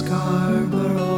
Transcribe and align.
Scarborough 0.00 1.09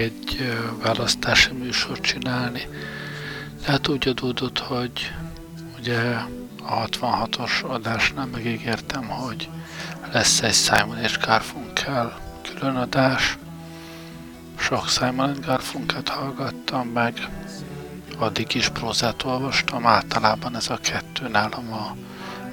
egy 0.00 0.54
választási 0.82 1.52
műsor 1.52 2.00
csinálni. 2.00 2.68
Tehát 3.64 3.88
úgy 3.88 4.08
adódott, 4.08 4.58
hogy 4.58 5.12
ugye 5.78 6.00
a 6.62 6.86
66-os 6.86 7.64
adásnál 7.64 8.26
megígértem, 8.26 9.08
hogy 9.08 9.48
lesz 10.12 10.42
egy 10.42 10.54
Simon 10.54 10.98
és 10.98 11.18
Garfunkel 11.18 12.18
külön 12.42 12.76
adás. 12.76 13.38
Sok 14.58 14.88
Simon 14.88 15.36
Garfunket 15.46 16.08
hallgattam 16.08 16.88
meg, 16.88 17.28
addig 18.18 18.54
is 18.54 18.68
prózát 18.68 19.22
olvastam, 19.22 19.86
általában 19.86 20.56
ez 20.56 20.70
a 20.70 20.78
kettő 20.82 21.28
nálam 21.28 21.72
a 21.72 21.96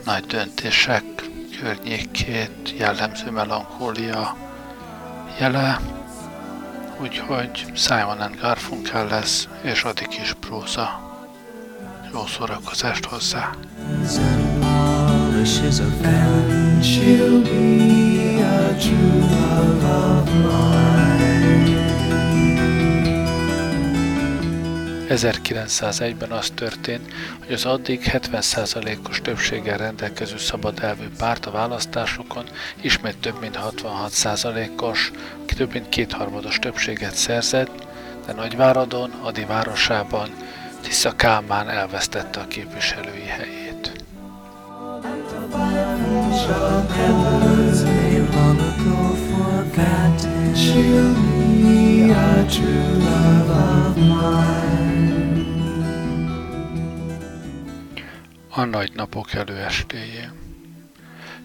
nagy 0.06 0.26
döntések 0.26 1.04
környékét 1.62 2.74
jellemző 2.78 3.32
melankólia 3.32 4.36
jele, 5.40 5.80
úgyhogy 7.02 7.66
Simon 7.76 8.20
and 8.20 8.40
Garfunkel 8.40 9.08
lesz, 9.08 9.48
és 9.62 9.84
addig 9.84 10.08
is 10.22 10.34
próza. 10.40 11.02
Jó 12.12 12.26
szórakozást 12.26 13.06
hozzá! 13.06 13.56
fan. 16.02 16.82
She'll 16.82 17.42
be 17.44 18.42
a 18.42 18.78
true 18.80 19.20
love 19.20 19.84
of 19.84 20.26
mine. 20.34 20.87
1901-ben 25.10 26.32
az 26.32 26.50
történt, 26.56 27.14
hogy 27.46 27.54
az 27.54 27.66
addig 27.66 28.02
70%-os 28.14 29.22
többséggel 29.22 29.78
rendelkező 29.78 30.38
szabad 30.38 30.80
elvű 30.84 31.08
párt 31.18 31.46
a 31.46 31.52
választásokon 31.52 32.46
ismét 32.82 33.18
több 33.18 33.40
mint 33.40 33.60
66%-os, 33.82 35.12
több 35.46 35.74
mint 35.74 35.90
kétharmados 35.90 36.60
többséget 36.60 37.16
szerzett, 37.16 37.88
de 38.26 38.34
Nagyváradon, 38.34 39.12
Adi 39.22 39.46
városában 39.46 40.30
Tisza 40.82 41.16
Kálmán 41.16 41.70
elvesztette 41.70 42.40
a 42.40 42.48
képviselői 42.48 43.26
helyét. 43.26 43.92
She'll 50.58 51.14
be 51.14 52.14
a 52.14 52.46
true 52.50 52.98
love 52.98 53.52
of 53.52 53.96
mine. 53.96 54.97
A 58.58 58.64
nagy 58.64 58.94
napok 58.94 59.34
előestéjén. 59.34 60.32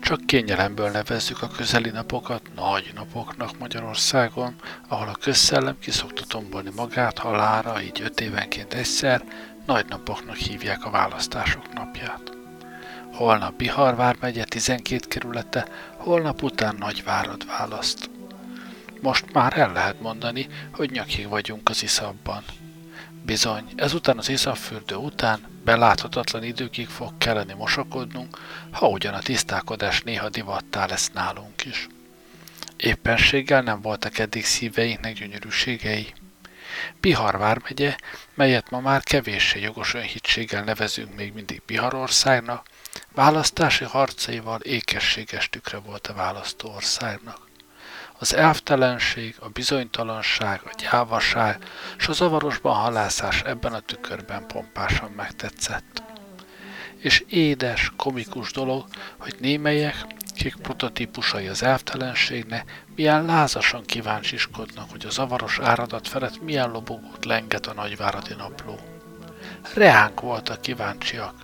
Csak 0.01 0.27
kényelemből 0.27 0.91
nevezzük 0.91 1.43
a 1.43 1.49
közeli 1.49 1.91
napokat 1.91 2.43
nagy 2.55 2.91
napoknak 2.95 3.59
Magyarországon, 3.59 4.55
ahol 4.89 5.09
a 5.09 5.19
közszellem 5.21 5.79
ki 5.79 5.91
szokta 5.91 6.25
tombolni 6.29 6.71
magát 6.77 7.19
halára, 7.19 7.83
így 7.83 8.01
öt 8.03 8.21
évenként 8.21 8.75
egyszer, 8.75 9.25
nagy 9.67 9.87
napoknak 9.89 10.37
hívják 10.37 10.85
a 10.85 10.91
választások 10.91 11.73
napját. 11.73 12.33
Holnap 13.13 13.55
Bihar 13.55 13.97
vármegye 13.97 14.45
12 14.45 15.07
kerülete, 15.09 15.67
holnap 15.97 16.43
után 16.43 16.77
Nagyvárad 16.79 17.47
választ. 17.47 18.11
Most 19.01 19.33
már 19.33 19.59
el 19.59 19.73
lehet 19.73 20.01
mondani, 20.01 20.49
hogy 20.73 20.91
nyakig 20.91 21.29
vagyunk 21.29 21.69
az 21.69 21.83
iszabban. 21.83 22.45
Bizony, 23.25 23.73
ezután 23.77 24.19
az 24.19 24.29
iszapfürdő 24.29 24.95
után 24.95 25.41
beláthatatlan 25.65 26.45
időkig 26.45 26.89
fog 26.89 27.19
kelleni 27.19 27.53
mosakodnunk, 27.53 28.39
ha 28.71 28.89
ugyan 28.89 29.15
a 29.15 29.19
tisztálkodás 29.19 30.03
néha 30.03 30.29
divattá 30.29 30.87
lesz 30.87 31.11
nálunk 31.11 31.65
is. 31.65 31.89
Éppenséggel 32.77 33.63
nem 33.63 33.81
voltak 33.81 34.19
eddig 34.19 34.45
szíveinknek 34.45 35.15
gyönyörűségei. 35.15 36.13
Bihar 37.01 37.39
vármegye, 37.39 37.97
melyet 38.35 38.71
ma 38.71 38.81
már 38.81 39.03
kevéssé 39.03 39.61
jogos 39.61 39.95
önhitséggel 39.95 40.65
nevezünk 40.65 41.15
még 41.17 41.33
mindig 41.33 41.63
Biharországnak, 41.67 42.67
választási 43.15 43.85
harcaival 43.85 44.61
ékességes 44.61 45.49
tükre 45.49 45.79
volt 45.79 46.07
a 46.07 46.15
választó 46.15 46.73
országnak. 46.75 47.51
Az 48.23 48.35
elvtelenség, 48.35 49.37
a 49.41 49.49
bizonytalanság, 49.49 50.61
a 50.65 50.75
gyávaság 50.79 51.65
és 51.99 52.09
a 52.09 52.13
zavarosban 52.13 52.75
halászás 52.75 53.43
ebben 53.43 53.73
a 53.73 53.81
tükörben 53.81 54.47
pompásan 54.47 55.11
megtetszett. 55.11 56.03
És 56.99 57.25
édes, 57.29 57.93
komikus 57.97 58.53
dolog, 58.53 58.85
hogy 59.19 59.35
némelyek, 59.41 59.97
kik 60.37 60.57
prototípusai 60.57 61.47
az 61.47 61.63
elvtelenségnek, 61.63 62.85
milyen 62.97 63.25
lázasan 63.25 63.85
kíváncsiskodnak, 63.85 64.91
hogy 64.91 65.07
a 65.07 65.11
zavaros 65.11 65.59
áradat 65.59 66.09
felett 66.09 66.43
milyen 66.43 66.71
lobogót 66.71 67.25
lenget 67.25 67.67
a 67.67 67.75
nagyváradi 67.75 68.35
napló. 68.35 68.79
Reánk 69.75 70.21
voltak 70.21 70.61
kíváncsiak, 70.61 71.35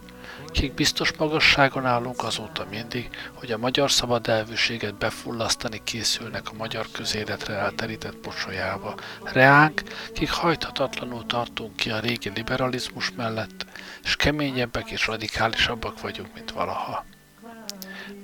kik 0.51 0.75
biztos 0.75 1.13
magasságon 1.13 1.87
állunk 1.87 2.23
azóta 2.23 2.67
mindig, 2.71 3.09
hogy 3.35 3.53
a 3.53 3.59
magyar 3.59 3.91
szabad 3.91 4.29
elvűséget 4.29 4.95
befullasztani 4.95 5.81
készülnek 5.85 6.49
a 6.49 6.57
magyar 6.57 6.87
közéletre 6.93 7.55
elterített 7.55 8.17
pocsolyába. 8.17 8.95
Reánk, 9.23 9.83
kik 10.15 10.31
hajthatatlanul 10.31 11.27
tartunk 11.27 11.77
ki 11.77 11.91
a 11.91 11.99
régi 12.01 12.31
liberalizmus 12.35 13.13
mellett, 13.17 13.67
és 14.03 14.17
keményebbek 14.17 14.91
és 14.91 15.07
radikálisabbak 15.07 16.01
vagyunk, 16.01 16.35
mint 16.35 16.51
valaha. 16.51 17.05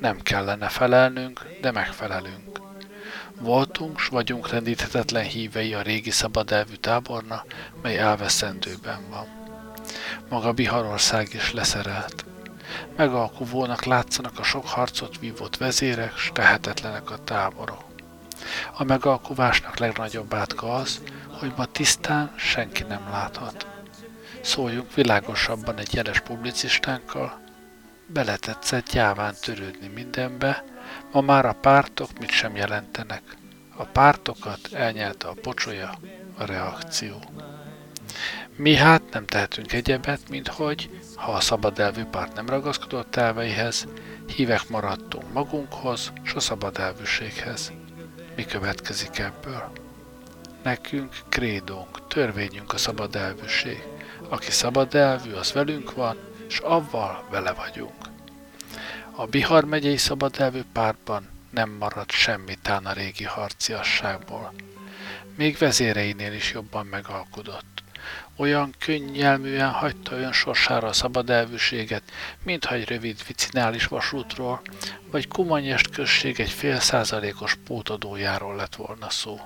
Nem 0.00 0.20
kellene 0.20 0.68
felelnünk, 0.68 1.40
de 1.60 1.70
megfelelünk. 1.70 2.60
Voltunk, 3.40 3.98
s 3.98 4.06
vagyunk 4.06 4.50
rendíthetetlen 4.50 5.24
hívei 5.24 5.74
a 5.74 5.82
régi 5.82 6.10
szabad 6.10 6.52
elvű 6.52 6.74
táborna, 6.74 7.44
mely 7.82 7.98
elveszendőben 7.98 9.00
van. 9.10 9.43
Maga 10.28 10.52
Biharország 10.52 11.28
is 11.32 11.52
leszerelt. 11.52 12.24
Megalkuvónak 12.96 13.84
látszanak 13.84 14.38
a 14.38 14.42
sok 14.42 14.66
harcot 14.66 15.18
vívott 15.18 15.56
vezérek, 15.56 16.16
s 16.16 16.30
tehetetlenek 16.32 17.10
a 17.10 17.24
táborok. 17.24 17.84
A 18.76 18.84
megalkuvásnak 18.84 19.78
legnagyobb 19.78 20.34
átka 20.34 20.74
az, 20.74 21.00
hogy 21.38 21.52
ma 21.56 21.64
tisztán 21.64 22.32
senki 22.36 22.82
nem 22.82 23.08
láthat. 23.10 23.66
Szóljunk 24.40 24.94
világosabban 24.94 25.78
egy 25.78 25.94
jeles 25.94 26.20
publicistánkkal, 26.20 27.40
beletetszett 28.06 28.90
gyáván 28.90 29.34
törődni 29.40 29.86
mindenbe, 29.86 30.64
ma 31.12 31.20
már 31.20 31.46
a 31.46 31.52
pártok 31.52 32.18
mit 32.18 32.30
sem 32.30 32.56
jelentenek. 32.56 33.22
A 33.76 33.84
pártokat 33.84 34.68
elnyelte 34.72 35.28
a 35.28 35.34
pocsolya, 35.42 35.98
a 36.38 36.44
reakció. 36.44 37.22
Mi 38.56 38.74
hát 38.74 39.02
nem 39.12 39.26
tehetünk 39.26 39.72
egyebet, 39.72 40.28
mint 40.28 40.48
hogy, 40.48 40.90
ha 41.14 41.32
a 41.32 41.40
szabad 41.40 41.78
elvű 41.78 42.04
párt 42.04 42.34
nem 42.34 42.48
ragaszkodott 42.48 43.16
elveihez, 43.16 43.86
hívek 44.26 44.68
maradtunk 44.68 45.32
magunkhoz, 45.32 46.12
s 46.22 46.34
a 46.34 46.40
szabad 46.40 46.78
elvűséghez. 46.78 47.72
Mi 48.36 48.44
következik 48.44 49.18
ebből? 49.18 49.70
Nekünk 50.62 51.16
krédónk, 51.28 52.06
törvényünk 52.08 52.72
a 52.72 52.76
szabad 52.76 53.16
elvűség. 53.16 53.82
Aki 54.28 54.50
szabad 54.50 54.94
elvű, 54.94 55.32
az 55.32 55.52
velünk 55.52 55.94
van, 55.94 56.16
s 56.46 56.58
avval 56.58 57.24
vele 57.30 57.52
vagyunk. 57.52 58.04
A 59.10 59.26
Bihar 59.26 59.64
megyei 59.64 59.96
szabad 59.96 60.34
elvű 60.38 60.62
pártban 60.72 61.28
nem 61.50 61.70
maradt 61.70 62.10
semmi 62.10 62.54
tán 62.62 62.86
a 62.86 62.92
régi 62.92 63.24
harciasságból. 63.24 64.52
Még 65.36 65.58
vezéreinél 65.58 66.32
is 66.32 66.52
jobban 66.52 66.86
megalkudott. 66.86 67.82
Olyan 68.36 68.74
könnyelműen 68.78 69.70
hagyta 69.70 70.16
ön 70.16 70.32
sorsára 70.32 70.88
a 70.88 70.92
szabad 70.92 71.30
elvűséget, 71.30 72.02
mintha 72.42 72.74
egy 72.74 72.88
rövid 72.88 73.26
vicinális 73.26 73.86
vasútról, 73.86 74.62
vagy 75.10 75.28
Kumanyest 75.28 75.90
község 75.90 76.40
egy 76.40 76.50
fél 76.50 76.80
százalékos 76.80 77.56
pótadójáról 77.64 78.56
lett 78.56 78.74
volna 78.74 79.10
szó. 79.10 79.40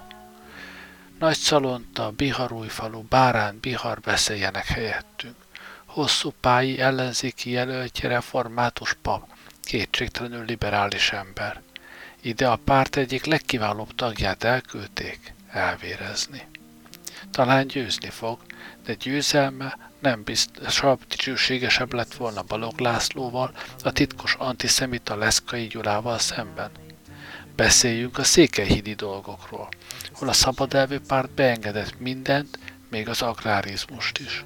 Nagy 1.18 1.36
Szalonta, 1.36 2.10
Biharújfalu, 2.10 3.02
Bárán, 3.02 3.58
Bihar 3.60 4.00
beszéljenek 4.00 4.66
helyettünk. 4.66 5.36
Hosszú 5.84 6.32
pályi 6.40 6.80
ellenzéki 6.80 7.50
jelöltje 7.50 8.08
református 8.08 8.96
pap, 9.02 9.28
kétségtelenül 9.62 10.44
liberális 10.44 11.12
ember. 11.12 11.60
Ide 12.20 12.48
a 12.48 12.56
párt 12.64 12.96
egyik 12.96 13.24
legkiválóbb 13.24 13.94
tagját 13.94 14.44
elküldték 14.44 15.34
elvérezni. 15.50 16.48
Talán 17.30 17.66
győzni 17.66 18.10
fog, 18.10 18.38
de 18.84 18.94
győzelme 18.94 19.78
nem 19.98 20.22
biztosabb, 20.24 21.00
dicsőségesebb 21.08 21.92
lett 21.92 22.14
volna 22.14 22.42
Balog 22.42 22.78
Lászlóval, 22.78 23.52
a 23.82 23.92
titkos 23.92 24.34
antiszemita 24.34 25.16
Leszkai 25.16 25.66
Gyulával 25.66 26.18
szemben. 26.18 26.70
Beszéljünk 27.56 28.18
a 28.18 28.24
székelyhidi 28.24 28.94
dolgokról, 28.94 29.68
hol 30.12 30.28
a 30.28 30.32
szabadelvű 30.32 30.98
párt 30.98 31.30
beengedett 31.30 32.00
mindent, 32.00 32.58
még 32.90 33.08
az 33.08 33.22
agrárizmust 33.22 34.18
is. 34.18 34.44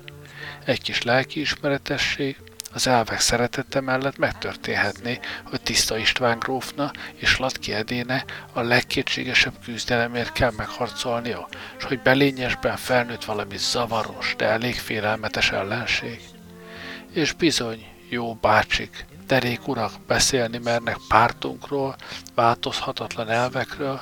Egy 0.65 0.83
kis 0.83 1.03
lelkiismeretesség, 1.03 2.37
az 2.75 2.87
elvek 2.87 3.21
szeretete 3.21 3.81
mellett 3.81 4.19
megtörténhetné, 4.19 5.21
hogy 5.45 5.61
Tiszta 5.61 5.97
István 5.97 6.39
grófna 6.39 6.91
és 7.15 7.39
Latki 7.39 7.73
Edéne 7.73 8.25
a 8.53 8.61
legkétségesebb 8.61 9.55
küzdelemért 9.65 10.33
kell 10.33 10.53
megharcolnia, 10.57 11.49
és 11.79 11.85
hogy 11.85 12.01
belényesben 12.01 12.77
felnőtt 12.77 13.25
valami 13.25 13.57
zavaros, 13.57 14.35
de 14.37 14.47
elég 14.47 14.75
félelmetes 14.75 15.51
ellenség. 15.51 16.21
És 17.13 17.33
bizony, 17.33 17.87
jó 18.09 18.35
bácsik, 18.35 19.07
derék 19.27 19.69
urak 19.69 19.93
beszélni 20.07 20.59
mernek 20.59 20.97
pártunkról, 21.09 21.97
változhatatlan 22.35 23.29
elvekről, 23.29 24.01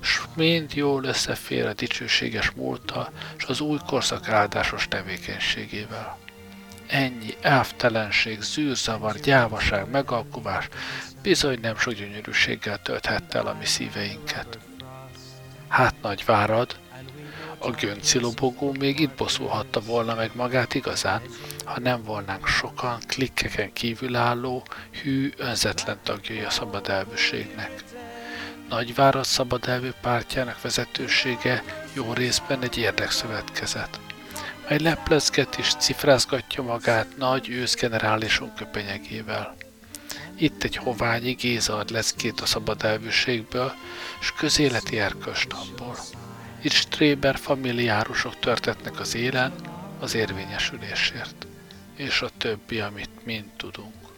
s 0.00 0.20
mind 0.34 0.74
jól 0.74 1.04
összefér 1.04 1.66
a 1.66 1.72
dicsőséges 1.72 2.50
múlttal, 2.50 3.12
és 3.36 3.44
az 3.44 3.60
új 3.60 3.78
korszak 3.86 4.28
áldásos 4.28 4.88
tevékenységével 4.88 6.19
ennyi 6.90 7.34
elvtelenség, 7.40 8.40
zűrzavar, 8.40 9.16
gyávaság, 9.16 9.90
megalkuvás 9.90 10.68
bizony 11.22 11.58
nem 11.60 11.76
sok 11.76 11.92
gyönyörűséggel 11.92 12.82
tölthette 12.82 13.38
el 13.38 13.46
a 13.46 13.56
mi 13.58 13.64
szíveinket. 13.64 14.58
Hát 15.68 15.94
nagy 16.02 16.24
várad, 16.24 16.76
a 17.58 17.70
gönci 17.70 18.18
lobogó 18.18 18.74
még 18.78 19.00
itt 19.00 19.14
bosszulhatta 19.16 19.80
volna 19.80 20.14
meg 20.14 20.30
magát 20.34 20.74
igazán, 20.74 21.22
ha 21.64 21.80
nem 21.80 22.02
volnánk 22.02 22.46
sokan 22.46 22.98
klikkeken 23.06 23.72
kívülálló, 23.72 24.62
hű, 25.02 25.32
önzetlen 25.36 25.98
tagjai 26.02 26.40
a 26.40 26.50
szabad 26.50 26.88
elvűségnek. 26.88 27.84
Nagyvárad 28.68 29.24
szabad 29.24 29.68
elvű 29.68 29.90
pártjának 30.00 30.62
vezetősége 30.62 31.62
jó 31.92 32.12
részben 32.12 32.62
egy 32.62 32.76
érdekszövetkezet 32.76 34.09
mely 34.70 34.78
leplezget 34.78 35.58
és 35.58 35.74
cifrázgatja 35.74 36.62
magát 36.62 37.16
nagy 37.16 37.48
őszgenerálisunk 37.48 38.54
köpenyegével. 38.54 39.56
Itt 40.36 40.62
egy 40.62 40.76
hoványi 40.76 41.32
Géza 41.32 41.76
ad 41.76 41.90
leckét 41.90 42.40
a 42.40 42.46
szabad 42.46 42.82
elvűségből, 42.84 43.72
s 44.20 44.32
közéleti 44.32 44.98
erköstamból. 44.98 45.96
Itt 46.62 46.72
Stréber 46.72 47.36
familiárusok 47.36 48.38
törtetnek 48.38 49.00
az 49.00 49.14
élen 49.14 49.52
az 49.98 50.14
érvényesülésért, 50.14 51.46
és 51.96 52.20
a 52.20 52.30
többi, 52.38 52.80
amit 52.80 53.24
mind 53.24 53.48
tudunk. 53.56 54.09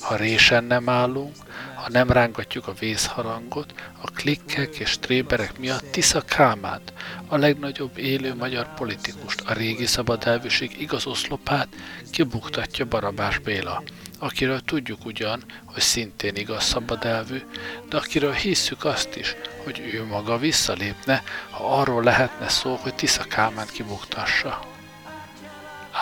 Ha 0.00 0.16
résen 0.16 0.64
nem 0.64 0.88
állunk, 0.88 1.36
ha 1.74 1.88
nem 1.88 2.10
rángatjuk 2.10 2.66
a 2.66 2.72
vészharangot, 2.72 3.74
a 4.00 4.10
klikkek 4.10 4.76
és 4.76 4.98
tréberek 4.98 5.58
miatt 5.58 5.90
Tisza 5.90 6.20
Kámánt, 6.20 6.92
a 7.26 7.36
legnagyobb 7.36 7.98
élő 7.98 8.34
magyar 8.34 8.74
politikust, 8.74 9.40
a 9.40 9.52
régi 9.52 9.86
szabadelvűség 9.86 10.80
igaz 10.80 11.06
oszlopát 11.06 11.68
kibuktatja 12.10 12.84
Barabás 12.84 13.38
Béla, 13.38 13.82
akiről 14.18 14.60
tudjuk 14.60 15.04
ugyan, 15.04 15.44
hogy 15.64 15.82
szintén 15.82 16.34
igaz 16.34 16.64
szabadelvű, 16.64 17.42
de 17.88 17.96
akiről 17.96 18.32
hisszük 18.32 18.84
azt 18.84 19.16
is, 19.16 19.36
hogy 19.64 19.90
ő 19.94 20.04
maga 20.04 20.38
visszalépne, 20.38 21.22
ha 21.50 21.78
arról 21.78 22.02
lehetne 22.02 22.48
szó, 22.48 22.74
hogy 22.74 22.94
Tisza 22.94 23.24
Kálmán 23.24 23.66
kibuktassa. 23.72 24.60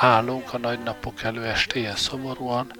Állunk 0.00 0.52
a 0.52 0.58
nagy 0.58 0.82
napok 0.82 1.22
előestéjén 1.22 1.96
szomorúan, 1.96 2.72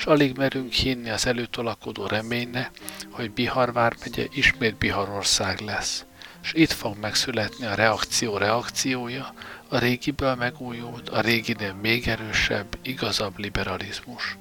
és 0.00 0.06
alig 0.06 0.36
merünk 0.36 0.72
hinni 0.72 1.10
az 1.10 1.26
előtolakodó 1.26 2.06
reményne, 2.06 2.70
hogy 3.10 3.30
Bihar 3.30 3.72
vármegye 3.72 4.26
ismét 4.30 4.76
Biharország 4.76 5.60
lesz, 5.60 6.04
és 6.42 6.52
itt 6.52 6.70
fog 6.72 6.96
megszületni 7.00 7.66
a 7.66 7.74
reakció 7.74 8.36
reakciója, 8.36 9.34
a 9.68 9.78
régiből 9.78 10.34
megújult, 10.34 11.08
a 11.08 11.20
réginél 11.20 11.74
még 11.74 12.08
erősebb, 12.08 12.78
igazabb 12.82 13.38
liberalizmus. 13.38 14.36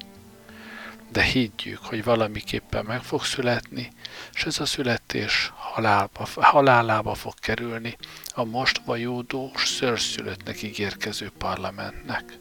De 1.12 1.22
higgyük, 1.22 1.80
hogy 1.80 2.04
valamiképpen 2.04 2.86
meg 2.86 3.04
fog 3.04 3.24
születni, 3.24 3.92
és 4.34 4.44
ez 4.44 4.60
a 4.60 4.66
születés 4.66 5.52
halálba, 5.56 6.28
halálába 6.36 7.14
fog 7.14 7.34
kerülni 7.40 7.98
a 8.28 8.44
most 8.44 8.82
vajódós 8.86 9.68
szörszülöttnek 9.68 10.62
ígérkező 10.62 11.32
parlamentnek. 11.38 12.38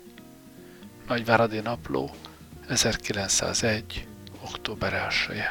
Nagyváradi 1.07 1.61
Napló, 1.61 2.15
1901. 2.69 4.07
október 4.43 4.93
1 4.95 5.31
-e. 5.31 5.43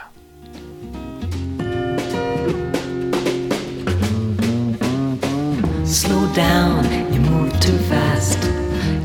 Slow 5.86 6.28
down, 6.34 6.84
you 7.14 7.20
move 7.22 7.52
too 7.60 7.78
fast. 7.90 8.40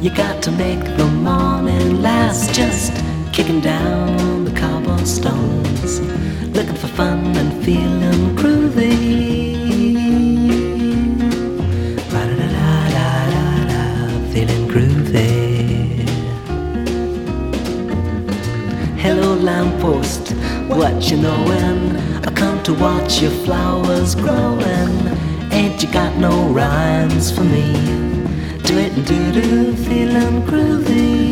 You 0.02 0.10
got 0.10 0.42
to 0.42 0.50
make 0.50 0.84
the 0.96 1.04
morning 1.04 2.02
last. 2.02 2.52
Just 2.54 2.92
kicking 3.32 3.62
down 3.62 4.44
the 4.44 4.52
cobblestones, 4.60 6.00
looking 6.52 6.76
for 6.76 6.88
fun 6.88 7.36
and 7.36 7.64
feeling 7.64 8.36
groovy. 8.36 9.41
Lamppost, 19.42 20.30
what 20.68 21.10
you 21.10 21.16
knowin'? 21.16 21.96
I 22.24 22.30
come 22.32 22.62
to 22.62 22.74
watch 22.74 23.20
your 23.20 23.32
flowers 23.44 24.14
growin'. 24.14 25.08
Ain't 25.52 25.82
you 25.82 25.92
got 25.92 26.16
no 26.16 26.48
rhymes 26.48 27.30
for 27.30 27.44
me? 27.44 27.72
Do 28.62 28.78
it 28.78 28.92
and 28.92 29.06
do 29.06 29.32
do, 29.32 29.74
feelin' 29.74 30.42
groovy. 30.46 31.31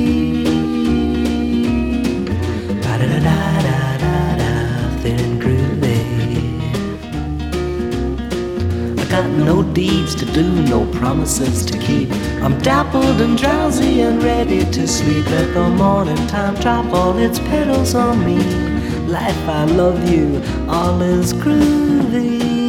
Deeds 9.72 10.14
to 10.16 10.24
do, 10.26 10.42
no 10.62 10.86
promises 10.92 11.64
to 11.66 11.78
keep. 11.78 12.10
I'm 12.42 12.58
dappled 12.58 13.20
and 13.20 13.36
drowsy 13.36 14.02
and 14.02 14.22
ready 14.22 14.64
to 14.70 14.86
sleep. 14.86 15.26
Let 15.26 15.54
the 15.54 15.68
morning 15.68 16.26
time 16.26 16.54
drop 16.56 16.86
all 16.92 17.16
its 17.18 17.38
petals 17.38 17.94
on 17.94 18.24
me. 18.24 18.38
Life, 19.06 19.48
I 19.48 19.64
love 19.64 20.10
you, 20.10 20.42
all 20.68 21.00
is 21.02 21.32
groovy. 21.32 22.59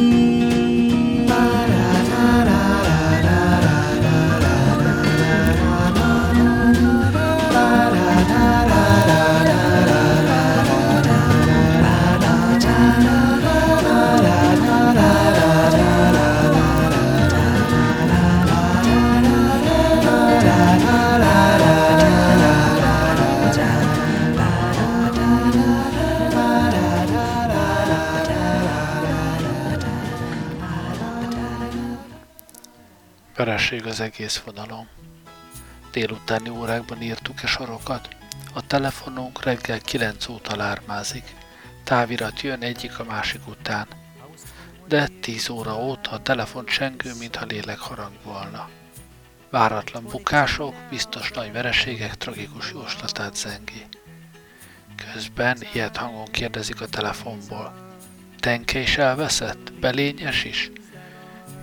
Egész 34.02 34.38
vonalon. 34.38 34.88
Délutáni 35.92 36.48
órákban 36.48 37.02
írtuk 37.02 37.42
e 37.42 37.46
sorokat. 37.46 38.16
A 38.54 38.66
telefonunk 38.66 39.42
reggel 39.44 39.80
9 39.80 40.28
óta 40.28 40.56
lármázik. 40.56 41.34
Távirat 41.84 42.40
jön 42.40 42.62
egyik 42.62 42.98
a 42.98 43.04
másik 43.04 43.48
után. 43.48 43.86
De 44.88 45.08
10 45.20 45.48
óra 45.48 45.76
óta 45.76 46.10
a 46.10 46.22
telefon 46.22 46.66
csengő, 46.66 47.12
mintha 47.18 47.44
lélek 47.44 47.78
harang 47.78 48.16
volna. 48.24 48.68
Váratlan 49.50 50.04
bukások, 50.04 50.74
biztos 50.90 51.30
nagy 51.30 51.52
vereségek 51.52 52.16
tragikus 52.16 52.70
jóslatát 52.70 53.36
zengi. 53.36 53.86
Közben 55.12 55.58
ilyet 55.72 55.96
hangon 55.96 56.30
kérdezik 56.30 56.80
a 56.80 56.86
telefonból. 56.86 57.90
Tenke 58.40 58.78
is 58.78 58.96
elveszett? 58.96 59.72
Belényes 59.72 60.44
is? 60.44 60.70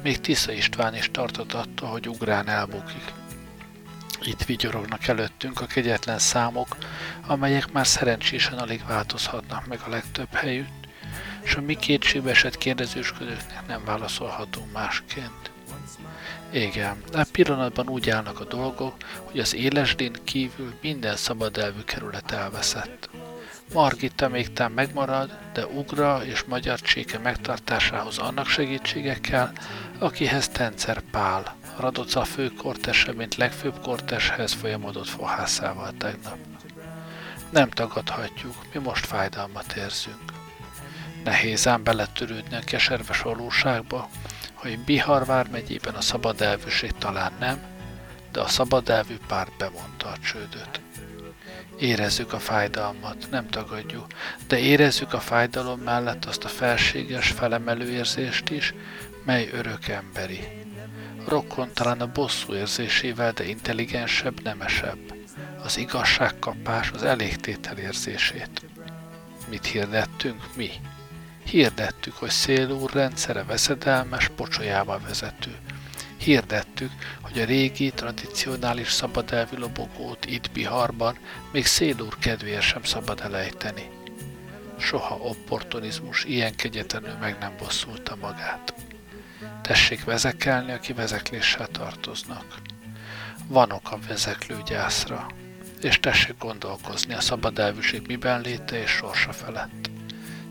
Még 0.04 0.20
Tisza 0.20 0.52
István 0.52 0.96
is 0.96 1.10
tartott 1.12 1.54
attól, 1.54 1.90
hogy 1.90 2.10
ugrán 2.10 2.48
elbukik. 2.48 3.14
Itt 4.22 4.44
vigyorognak 4.44 5.08
előttünk 5.08 5.62
a 5.62 5.66
kegyetlen 5.66 6.20
számok, 6.20 6.78
amelyek 7.28 7.72
már 7.72 7.88
szerencsésen 7.88 8.58
alig 8.58 8.82
változhatnak 8.88 9.68
meg 9.68 9.80
a 9.86 9.90
legtöbb 9.90 10.34
helyütt, 10.34 10.88
és 11.42 11.56
a 11.56 11.62
mi 11.62 11.76
kétségbe 11.76 12.30
esett 12.30 12.58
kérdezősködőknek 12.58 13.68
nem 13.68 13.86
válaszolhatunk 13.86 14.72
másként. 14.72 15.52
Igen, 16.52 17.04
e 17.14 17.26
pillanatban 17.32 17.90
úgy 17.90 18.10
állnak 18.10 18.40
a 18.40 18.46
dolgok, 18.46 18.96
hogy 19.24 19.40
az 19.40 19.56
élesdén 19.56 20.16
kívül 20.24 20.74
minden 20.82 21.16
szabad 21.16 21.58
elvű 21.58 21.82
kerület 21.82 22.32
elveszett. 22.32 23.10
Margitta 23.74 24.28
még 24.28 24.54
tám 24.54 24.72
megmarad, 24.72 25.38
de 25.54 25.66
Ugra 25.66 26.26
és 26.26 26.44
Magyar 26.44 26.80
Cséke 26.80 27.18
megtartásához 27.18 28.18
annak 28.18 28.48
segítségekkel, 28.48 29.52
akihez 30.00 30.48
Tencer 30.48 31.02
Pál, 31.12 31.56
Radoca 31.78 32.24
főkortese, 32.24 33.14
mint 33.14 33.36
legfőbb 33.36 33.80
korteshez 33.82 34.54
folyamodott 34.54 35.08
fohászával 35.08 35.94
tegnap. 35.98 36.38
Nem 37.50 37.70
tagadhatjuk, 37.70 38.56
mi 38.74 38.80
most 38.80 39.06
fájdalmat 39.06 39.74
érzünk. 39.74 40.34
Nehéz 41.24 41.68
ám 41.68 41.84
beletörődni 41.84 42.56
a 42.56 42.60
keserves 42.66 43.22
valóságba, 43.22 44.10
hogy 44.54 44.80
Bihar 44.80 45.26
vármegyében 45.26 45.96
a 45.96 46.02
szabad 46.02 46.42
elvűség 46.42 46.92
talán 46.92 47.32
nem, 47.40 47.60
de 48.32 48.40
a 48.40 48.48
szabad 48.48 48.90
elvű 48.90 49.18
párt 49.28 49.58
bemondta 49.58 50.08
a 50.08 50.18
csődöt. 50.18 50.82
Érezzük 51.80 52.34
a 52.34 52.40
fájdalmat, 52.40 53.28
nem 53.32 53.48
tagadjuk, 53.48 54.06
de 54.48 54.60
érezzük 54.60 55.14
a 55.14 55.20
fájdalom 55.20 55.80
mellett 55.80 56.26
azt 56.26 56.44
a 56.44 56.48
felséges, 56.48 57.28
felemelő 57.28 57.90
érzést 57.90 58.50
is, 58.50 58.74
mely 59.26 59.50
örök 59.54 59.88
emberi. 59.88 60.40
Rokkon 61.28 61.70
talán 61.74 62.02
a 62.02 62.12
bosszú 62.12 62.54
érzésével, 62.54 63.32
de 63.32 63.48
intelligensebb, 63.48 64.44
nemesebb. 64.44 64.98
Az 65.64 65.78
igazságkapás, 65.78 66.92
az 66.92 67.04
elégtétel 67.04 67.78
érzését. 67.78 68.66
Mit 69.50 69.66
hirdettünk? 69.66 70.56
Mi? 70.56 70.70
Hirdettük, 71.46 72.14
hogy 72.14 72.30
Szél 72.30 72.70
úr 72.70 72.92
rendszere 72.92 73.44
veszedelmes, 73.44 74.30
pocsolyával 74.36 75.00
vezető. 75.08 75.56
Hirdettük, 76.20 76.92
hogy 77.22 77.40
a 77.40 77.46
régi, 77.46 77.92
tradicionális 77.92 78.92
szabadelvi 78.92 79.58
lobogót 79.58 80.26
itt 80.26 80.52
Biharban 80.52 81.18
még 81.52 81.66
Szél 81.66 82.00
úr 82.00 82.18
kedvéért 82.18 82.62
sem 82.62 82.84
szabad 82.84 83.20
elejteni. 83.20 83.90
Soha 84.80 85.16
opportunizmus 85.16 86.24
ilyen 86.24 86.56
kegyetlenül 86.56 87.16
meg 87.20 87.38
nem 87.40 87.54
bosszulta 87.58 88.16
magát. 88.16 88.74
Tessék 89.62 90.04
vezekelni, 90.04 90.72
aki 90.72 90.94
vezekléssel 90.94 91.68
tartoznak. 91.68 92.62
Van 93.48 93.72
ok 93.72 93.92
a 93.92 94.00
vezeklő 94.08 94.58
gyászra, 94.66 95.28
és 95.82 96.00
tessék 96.00 96.38
gondolkozni 96.38 97.14
a 97.14 97.22
szabad 97.22 97.60
elvűség 97.60 98.08
miben 98.08 98.42
léte 98.42 98.82
és 98.82 98.90
sorsa 98.90 99.32
felett. 99.32 99.90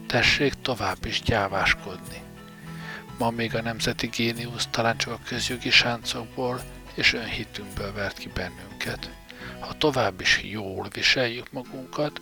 Tessék 0.07 0.55
tovább 0.63 1.05
is 1.05 1.23
gyáváskodni. 1.23 2.28
Ma 3.19 3.31
még 3.31 3.55
a 3.55 3.63
nemzeti 3.63 4.07
géniusz 4.07 4.67
talán 4.71 4.97
csak 4.97 5.13
a 5.13 5.21
közjogi 5.25 5.71
sáncokból 5.71 6.61
és 6.95 7.13
önhitünkből 7.13 7.93
vert 7.93 8.19
ki 8.19 8.31
bennünket. 8.35 9.11
Ha 9.61 9.73
tovább 9.79 10.21
is 10.21 10.41
jól 10.43 10.89
viseljük 10.93 11.53
magunkat, 11.53 12.21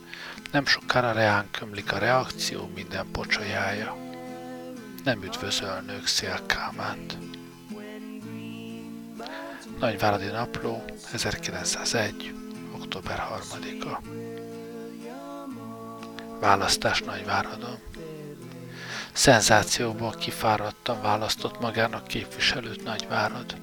nem 0.53 0.67
sokára 0.67 1.12
reánk 1.12 1.50
kömlik 1.50 1.93
a 1.93 1.99
reakció 1.99 2.71
minden 2.75 3.07
pocsajája. 3.12 3.97
Nem 5.05 5.23
üdvözölnök 5.23 6.07
Szélkámánt. 6.07 7.19
Nagyváradi 9.79 10.26
Napló, 10.26 10.85
1901. 11.12 12.35
október 12.75 13.23
3-a. 13.50 14.00
Választás 16.41 17.03
Nagyváradon. 17.03 17.79
Szenzációból 19.16 20.14
kifáradtan 20.18 21.02
választott 21.02 21.61
magának 21.61 22.06
képviselőt 22.06 22.85
Nagyvárad. 22.85 23.56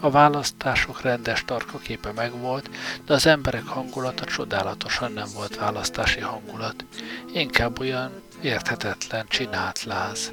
A 0.00 0.10
választások 0.10 1.00
rendes 1.00 1.44
tarkaképe 1.44 2.12
megvolt, 2.12 2.70
de 3.06 3.14
az 3.14 3.26
emberek 3.26 3.66
hangulata 3.66 4.24
csodálatosan 4.24 5.12
nem 5.12 5.26
volt 5.34 5.56
választási 5.56 6.20
hangulat, 6.20 6.84
inkább 7.32 7.80
olyan 7.80 8.22
érthetetlen, 8.42 9.26
csinált 9.28 9.82
láz. 9.84 10.32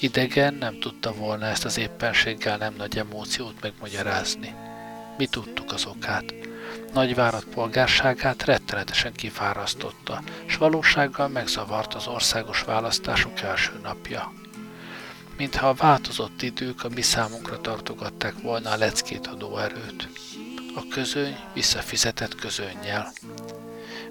Idegen 0.00 0.54
nem 0.54 0.78
tudta 0.78 1.14
volna 1.14 1.46
ezt 1.46 1.64
az 1.64 1.78
éppenséggel 1.78 2.56
nem 2.56 2.74
nagy 2.76 2.98
emóciót 2.98 3.60
megmagyarázni. 3.60 4.54
Mi 5.18 5.26
tudtuk 5.26 5.72
az 5.72 5.86
okát. 5.86 6.43
Nagyvárat 6.94 7.44
polgárságát 7.44 8.44
rettenetesen 8.44 9.12
kifárasztotta, 9.12 10.22
s 10.46 10.56
valósággal 10.56 11.28
megzavart 11.28 11.94
az 11.94 12.06
országos 12.06 12.62
választások 12.62 13.40
első 13.40 13.72
napja. 13.82 14.32
Mintha 15.36 15.68
a 15.68 15.74
változott 15.74 16.42
idők 16.42 16.84
a 16.84 16.88
mi 16.88 17.02
számunkra 17.02 17.60
tartogatták 17.60 18.34
volna 18.42 18.70
a 18.70 18.76
leckét 18.76 19.26
adó 19.26 19.58
erőt. 19.58 20.08
A 20.74 20.88
közöny 20.90 21.36
visszafizetett 21.54 22.34
közönnyel. 22.34 23.12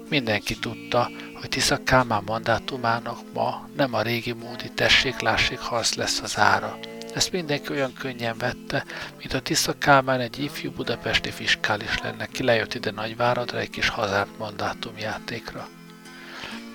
Mindenki 0.08 0.58
tudta, 0.58 1.10
hogy 1.40 1.48
Tisza 1.48 1.82
Kálmán 1.82 2.22
mandátumának 2.26 3.18
ma 3.32 3.68
nem 3.76 3.94
a 3.94 4.02
régi 4.02 4.32
módi 4.32 4.70
tessék-lássék 4.74 5.58
harc 5.58 5.94
lesz 5.94 6.20
az 6.20 6.38
ára. 6.38 6.78
Ezt 7.14 7.32
mindenki 7.32 7.72
olyan 7.72 7.92
könnyen 7.92 8.38
vette, 8.38 8.84
mint 9.18 9.32
a 9.32 9.40
Tisza 9.40 9.78
Kálmán 9.78 10.20
egy 10.20 10.38
ifjú 10.38 10.70
budapesti 10.70 11.30
fiskális 11.30 11.98
lenne, 11.98 12.26
ki 12.26 12.42
lejött 12.42 12.74
ide 12.74 12.90
Nagyváradra 12.90 13.58
egy 13.58 13.70
kis 13.70 13.88
hazárt 13.88 14.38
mandátumjátékra. 14.38 15.68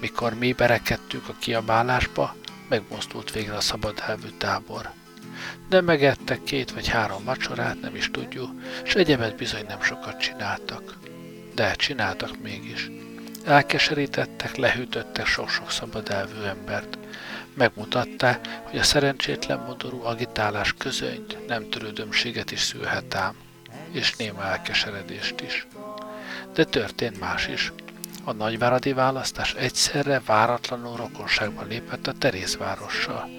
Mikor 0.01 0.33
mi 0.33 0.53
berekedtünk 0.53 1.29
a 1.29 1.35
kiabálásba, 1.39 2.35
megmozdult 2.69 3.31
végre 3.31 3.55
a 3.55 3.61
szabad 3.61 4.03
elvű 4.07 4.27
tábor. 4.37 4.89
De 5.69 5.81
megettek 5.81 6.43
két 6.43 6.71
vagy 6.71 6.87
három 6.87 7.23
vacsorát, 7.23 7.81
nem 7.81 7.95
is 7.95 8.11
tudjuk, 8.11 8.51
s 8.83 8.95
egyebet 8.95 9.35
bizony 9.35 9.65
nem 9.67 9.81
sokat 9.81 10.19
csináltak. 10.19 10.97
De 11.55 11.75
csináltak 11.75 12.41
mégis. 12.41 12.89
Elkeserítettek, 13.45 14.55
lehűtöttek 14.55 15.25
sok-sok 15.25 15.71
szabad 15.71 16.09
elvű 16.09 16.41
embert. 16.41 16.97
Megmutatták, 17.53 18.47
hogy 18.63 18.79
a 18.79 18.83
szerencsétlen 18.83 19.59
modorú 19.59 20.03
agitálás 20.03 20.73
közönyt, 20.73 21.47
nem 21.47 21.69
törődömséget 21.69 22.51
is 22.51 22.59
szülhet 22.59 23.15
ám, 23.15 23.35
és 23.91 24.15
néma 24.15 24.43
elkeseredést 24.43 25.41
is. 25.41 25.67
De 26.53 26.63
történt 26.63 27.19
más 27.19 27.47
is. 27.47 27.73
A 28.23 28.31
nagyváradi 28.31 28.93
választás 28.93 29.53
egyszerre 29.53 30.21
váratlanul 30.25 30.95
rokonságban 30.95 31.67
lépett 31.67 32.07
a 32.07 32.13
Terézvárossal. 32.13 33.29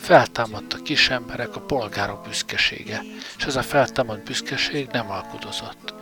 Feltámadt 0.00 0.72
a 0.72 0.82
kis 0.82 1.10
emberek, 1.10 1.56
a 1.56 1.60
polgárok 1.60 2.24
büszkesége, 2.26 3.02
és 3.38 3.44
ez 3.44 3.56
a 3.56 3.62
feltámadt 3.62 4.24
büszkeség 4.24 4.86
nem 4.92 5.10
alkudozott 5.10 5.94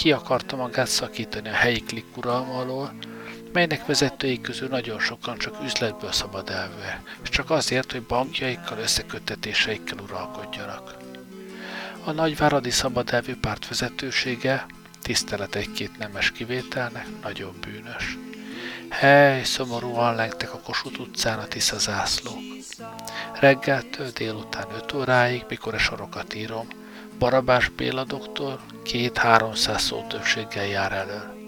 ki 0.00 0.12
akarta 0.12 0.56
magát 0.56 0.86
szakítani 0.86 1.48
a 1.48 1.52
helyi 1.52 1.80
klik 1.80 2.16
uralma 2.16 2.58
alól, 2.58 2.92
melynek 3.52 3.86
vezetői 3.86 4.40
közül 4.40 4.68
nagyon 4.68 4.98
sokan 4.98 5.38
csak 5.38 5.56
üzletből 5.64 6.12
szabad 6.12 6.50
elvűek, 6.50 7.16
és 7.22 7.28
csak 7.28 7.50
azért, 7.50 7.92
hogy 7.92 8.02
bankjaikkal, 8.02 8.78
összeköttetéseikkel 8.78 9.98
uralkodjanak. 9.98 10.96
A 12.04 12.10
nagyváradi 12.10 12.70
szabad 12.70 13.12
elvű 13.12 13.34
párt 13.36 13.68
vezetősége, 13.68 14.66
tisztelet 15.02 15.54
egy-két 15.54 15.98
nemes 15.98 16.32
kivételnek, 16.32 17.06
nagyon 17.22 17.54
bűnös. 17.60 18.18
Hely, 18.88 19.42
szomorúan 19.44 20.14
lengtek 20.14 20.54
a 20.54 20.60
Kossuth 20.60 21.00
utcán 21.00 21.38
a 21.38 21.46
Tisza 21.46 21.78
zászlók. 21.78 22.38
Reggeltől 23.40 24.10
délután 24.10 24.66
5 24.74 24.92
óráig, 24.92 25.44
mikor 25.48 25.74
a 25.74 25.78
sorokat 25.78 26.34
írom, 26.34 26.68
Barabás 27.18 27.68
Béla 27.68 28.04
doktor 28.04 28.58
két-háromszáz 28.82 29.82
szó 29.82 30.06
többséggel 30.08 30.66
jár 30.66 30.92
elő. 30.92 31.39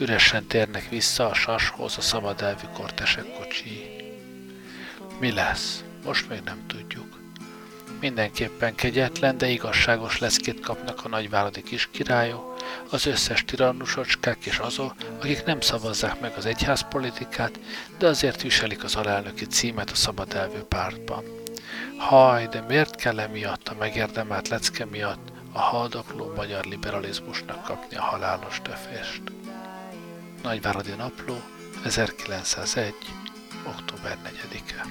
Üresen 0.00 0.46
térnek 0.46 0.88
vissza 0.88 1.28
a 1.28 1.34
sashoz 1.34 1.96
a 1.98 2.00
szabad 2.00 2.42
elvű 2.42 2.66
kortesek 2.74 3.24
kocsi. 3.38 3.90
Mi 5.20 5.32
lesz? 5.32 5.84
Most 6.04 6.28
még 6.28 6.40
nem 6.44 6.66
tudjuk. 6.66 7.18
Mindenképpen 8.00 8.74
kegyetlen, 8.74 9.38
de 9.38 9.48
igazságos 9.48 10.18
leszkét 10.18 10.60
kapnak 10.60 11.04
a 11.04 11.08
nagyvállalati 11.08 11.62
kiskirályok, 11.62 12.56
az 12.90 13.06
összes 13.06 13.44
tirannusocskák 13.44 14.44
és 14.44 14.58
azok, 14.58 14.94
akik 15.20 15.44
nem 15.44 15.60
szavazzák 15.60 16.20
meg 16.20 16.32
az 16.36 16.46
egyházpolitikát, 16.46 17.58
de 17.98 18.06
azért 18.06 18.42
viselik 18.42 18.84
az 18.84 18.94
alelnöki 18.96 19.46
címet 19.46 19.90
a 19.90 19.94
szabad 19.94 20.34
elvű 20.34 20.58
pártban. 20.58 21.24
Haj, 21.96 22.46
de 22.46 22.60
miért 22.60 22.94
kell 22.94 23.20
emiatt, 23.20 23.68
a 23.68 23.74
megérdemelt 23.78 24.48
lecke 24.48 24.84
miatt, 24.84 25.32
a 25.52 25.60
haldokló 25.60 26.32
magyar 26.36 26.64
liberalizmusnak 26.64 27.62
kapni 27.64 27.96
a 27.96 28.02
halálos 28.02 28.60
töfést. 28.62 29.22
Nagyváradi 30.42 30.94
Napló, 30.96 31.36
1901. 31.82 32.94
október 33.66 34.18
4-e. 34.24 34.82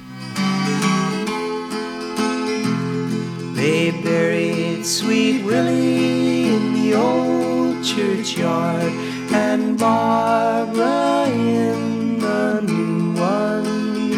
They 3.55 3.91
buried 4.03 4.85
sweet 4.85 5.43
Willie 5.43 6.53
in 6.53 6.73
the 6.73 6.95
old 6.95 7.83
churchyard 7.83 8.91
and 9.31 9.77
Barbara 9.77 11.25
in 11.27 12.19
the 12.19 12.61
new 12.61 13.13
one. 13.15 14.11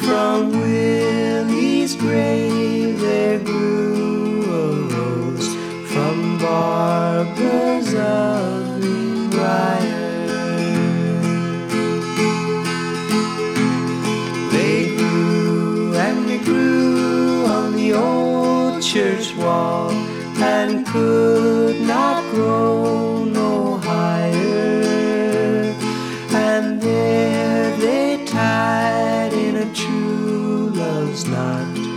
From 0.00 0.50
Willie's 0.50 1.94
grave 1.96 2.98
there 3.00 3.38
grew 3.38 4.42
a 4.44 4.88
rose 4.88 5.48
from 5.86 6.38
Barbara's 6.38 7.94
ugly 7.94 8.69
could 20.92 21.80
not 21.86 22.22
grow 22.34 23.24
no 23.24 23.76
higher. 23.76 25.74
And 26.32 26.80
there 26.82 27.76
they 27.76 28.24
tied 28.24 29.32
in 29.32 29.56
a 29.56 29.72
true 29.72 30.70
love's 30.74 31.24
knot 31.24 31.90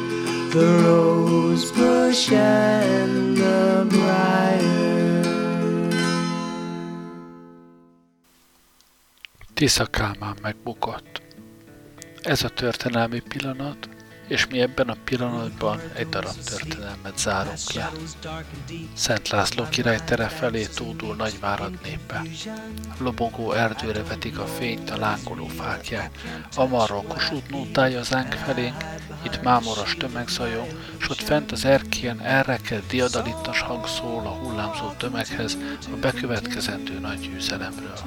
the 0.54 0.84
rose 0.86 1.72
bush 1.72 2.32
and 2.32 3.38
the 3.38 3.86
briar. 3.90 5.24
Tisza 9.54 9.86
Kálmán 9.86 10.38
megbukott. 10.42 11.22
Ez 12.24 12.44
a 12.44 12.50
történelmi 12.50 13.20
pillanat, 13.20 13.90
és 14.28 14.48
mi 14.48 14.62
ebben 14.62 14.90
a 14.90 14.96
pillanatban 15.04 15.80
egy 15.94 16.10
darab 16.10 16.36
történelmet 16.46 17.18
zárunk 17.18 17.74
le. 17.74 17.92
Szent 18.94 19.30
László 19.30 19.66
király 19.70 20.00
tere 20.06 20.28
felé 20.28 20.66
tódul 20.66 21.16
Nagyvárad 21.16 21.74
népe. 21.84 22.22
Lobogó 23.00 23.52
erdőre 23.52 24.04
vetik 24.04 24.40
a 24.40 24.46
fényt 24.46 24.90
a 24.90 24.98
lángoló 24.98 25.48
fákják. 25.48 26.12
Amarról 26.56 27.04
Kossuth 27.04 27.50
nótája 27.50 28.00
az 28.00 28.14
ánk 28.14 28.34
felénk, 28.34 28.84
itt 29.22 29.42
mámoras 29.42 29.96
tömeg 29.96 30.28
zajong, 30.28 30.68
s 30.98 31.10
ott 31.10 31.22
fent 31.22 31.52
az 31.52 31.66
erkélyen 31.66 32.22
elrekett 32.22 32.88
diadalittas 32.88 33.62
hang 33.62 33.88
szól 33.88 34.26
a 34.26 34.30
hullámzó 34.30 34.92
tömeghez 34.98 35.58
a 35.94 35.96
bekövetkezendő 36.02 37.00
nagy 37.00 37.20
győzelemről. 37.20 37.98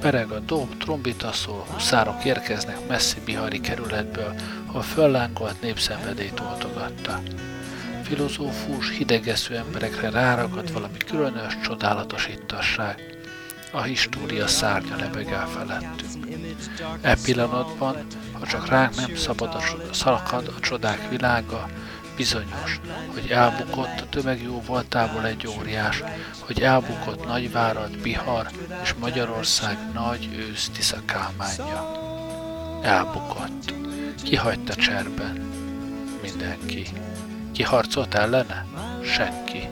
Pereg 0.00 0.30
a 0.30 0.38
dob, 0.38 0.76
trombita 0.76 1.32
szól, 1.32 1.66
huszárok 1.72 2.24
érkeznek 2.24 2.88
messzi 2.88 3.20
bihari 3.24 3.60
kerületből, 3.60 4.34
ahol 4.76 4.88
föllángolt 4.88 5.60
népszenvedélyt 5.60 6.40
oltogatta. 6.40 7.20
Filozófus, 8.02 8.90
hidegesző 8.90 9.56
emberekre 9.56 10.10
ráragad 10.10 10.72
valami 10.72 10.96
különös, 10.96 11.58
csodálatos 11.62 12.28
ittasság. 12.28 13.18
A 13.72 13.82
história 13.82 14.46
szárnya 14.46 14.96
lebegel 14.96 15.46
felettünk. 15.46 16.26
E 17.00 17.16
pillanatban, 17.24 17.96
ha 18.32 18.46
csak 18.46 18.68
ránk 18.68 18.94
nem 18.94 19.14
szabad 19.14 19.54
a, 19.54 19.92
szalakad 19.92 20.52
a 20.56 20.60
csodák 20.60 21.08
világa, 21.10 21.68
bizonyos, 22.16 22.80
hogy 23.14 23.30
elbukott 23.30 24.00
a 24.00 24.08
tömeg 24.08 24.42
jó 24.42 24.62
voltából 24.66 25.26
egy 25.26 25.46
óriás, 25.58 26.02
hogy 26.38 26.60
elbukott 26.60 27.26
Nagyvárad, 27.26 27.98
Bihar 27.98 28.50
és 28.82 28.94
Magyarország 29.00 29.78
nagy 29.92 30.28
ősz 30.36 30.68
Tisza 30.68 30.98
Kálmánja. 31.04 32.04
Elbukott. 32.86 33.74
Ki 34.22 34.40
cserben? 34.76 35.40
Mindenki. 36.22 36.86
Ki 37.52 37.62
harcolt 37.62 38.14
ellene? 38.14 38.66
Senki. 39.02 39.68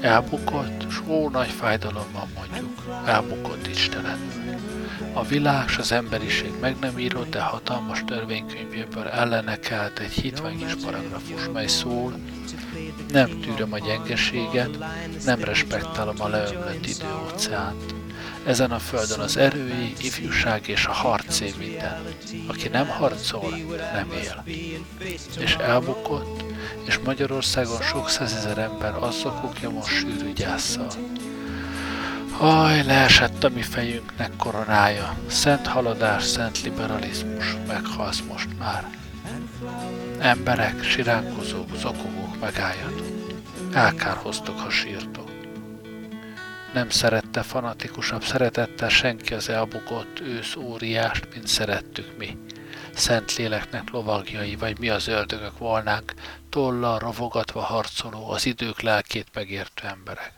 Elbukott, 0.00 0.90
s 0.90 1.00
ó 1.08 1.28
nagy 1.28 1.48
fájdalommal 1.48 2.28
mondjuk, 2.34 3.02
elbukott 3.06 3.66
Istenedül. 3.66 4.54
A 5.12 5.24
világ 5.24 5.68
s 5.68 5.78
az 5.78 5.92
emberiség 5.92 6.52
meg 6.60 6.76
nem 6.80 6.98
írott, 6.98 7.30
de 7.30 7.40
hatalmas 7.40 8.04
törvénykönyvéből 8.06 9.06
ellene 9.06 9.58
kelt 9.58 9.98
egy 9.98 10.12
hitványos 10.12 10.74
paragrafus, 10.84 11.48
mely 11.52 11.66
szól, 11.66 12.14
nem 13.12 13.40
tűröm 13.40 13.72
a 13.72 13.78
gyengeséget, 13.78 14.78
nem 15.24 15.44
respektálom 15.44 16.16
a 16.18 16.28
leömlött 16.28 16.86
idő 16.86 17.06
óceánt. 17.32 17.99
Ezen 18.46 18.70
a 18.70 18.78
földön 18.78 19.18
az 19.18 19.36
erői, 19.36 19.94
ifjúság 19.98 20.68
és 20.68 20.86
a 20.86 20.92
harcé 20.92 21.54
minden. 21.58 22.02
Aki 22.46 22.68
nem 22.68 22.88
harcol, 22.88 23.56
nem 23.92 24.10
él. 24.22 24.44
És 25.38 25.54
elbukott, 25.54 26.44
és 26.86 26.98
Magyarországon 27.04 27.82
sok 27.82 28.08
százezer 28.08 28.58
ember 28.58 28.94
azzakukja 29.02 29.70
most 29.70 29.88
sűrű 29.88 30.32
gyászsal. 30.32 30.90
Aj, 32.38 32.82
leesett 32.84 33.44
a 33.44 33.48
mi 33.48 33.62
fejünknek 33.62 34.36
koronája, 34.36 35.16
szent 35.26 35.66
haladás, 35.66 36.24
szent 36.24 36.62
liberalizmus, 36.62 37.56
meghalsz 37.66 38.22
most 38.28 38.48
már. 38.58 38.98
Emberek, 40.18 40.84
siránkozók, 40.84 41.76
zokogók, 41.76 42.40
megálljatok. 42.40 43.06
Elkárhoztok, 43.72 44.58
ha 44.58 44.70
sírtok. 44.70 45.19
Nem 46.72 46.90
szerette 46.90 47.42
fanatikusabb 47.42 48.22
szeretettel 48.22 48.88
senki 48.88 49.34
az 49.34 49.48
elbukott 49.48 50.20
ősz 50.20 50.56
óriást, 50.56 51.28
mint 51.34 51.46
szerettük 51.46 52.16
mi. 52.18 52.38
Szent 52.94 53.34
léleknek 53.34 53.90
lovagjai, 53.90 54.56
vagy 54.56 54.78
mi 54.78 54.88
az 54.88 55.08
ördögök 55.08 55.58
volnánk, 55.58 56.14
tollal 56.48 56.98
rovogatva 56.98 57.60
harcoló, 57.60 58.30
az 58.30 58.46
idők 58.46 58.80
lelkét 58.80 59.26
megértő 59.34 59.86
emberek. 59.86 60.32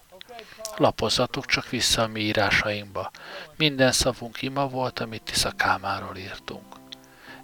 Lapozzatok 0.77 1.47
csak 1.47 1.69
vissza 1.69 2.03
a 2.03 2.07
mi 2.07 2.21
írásainkba. 2.21 3.11
Minden 3.57 3.93
szavunk 3.93 4.43
ima 4.43 4.69
volt, 4.69 5.01
amit 5.01 5.23
Tisza 5.23 5.51
Kámáról 5.51 6.17
írtunk. 6.17 6.65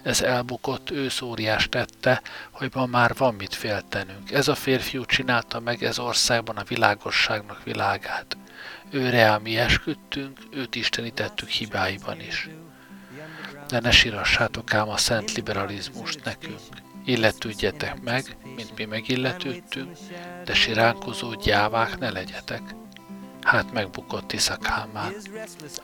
Ez 0.03 0.23
elbukott 0.23 0.91
őszóriás 0.91 1.69
tette, 1.69 2.23
hogy 2.51 2.71
ma 2.75 2.87
már 2.87 3.15
van 3.17 3.35
mit 3.35 3.55
féltenünk. 3.55 4.33
Ez 4.33 4.49
a 4.49 4.55
férfiú 4.55 5.05
csinálta 5.05 5.61
meg 5.61 5.83
ez 5.83 5.99
országban 5.99 6.57
a 6.57 6.65
világosságnak 6.65 7.65
világát. 7.65 8.37
Őre 8.91 9.39
mi 9.39 9.59
esküdtünk, 9.59 10.39
őt 10.51 10.75
istenítettük 10.75 11.49
hibáiban 11.49 12.21
is. 12.21 12.49
De 13.69 13.81
ne 13.81 13.91
sírassátok 13.91 14.75
ám 14.75 14.89
a 14.89 14.97
szent 14.97 15.33
liberalizmust 15.33 16.25
nekünk. 16.25 16.61
Illetődjetek 17.05 18.01
meg, 18.01 18.37
mint 18.57 18.77
mi 18.77 18.85
megilletődtünk, 18.85 19.97
de 20.45 20.55
siránkozó 20.55 21.35
gyávák 21.35 21.99
ne 21.99 22.11
legyetek. 22.11 22.63
Hát 23.43 23.73
megbukott 23.73 24.27
Tisza 24.27 24.57
Kálmán. 24.57 25.13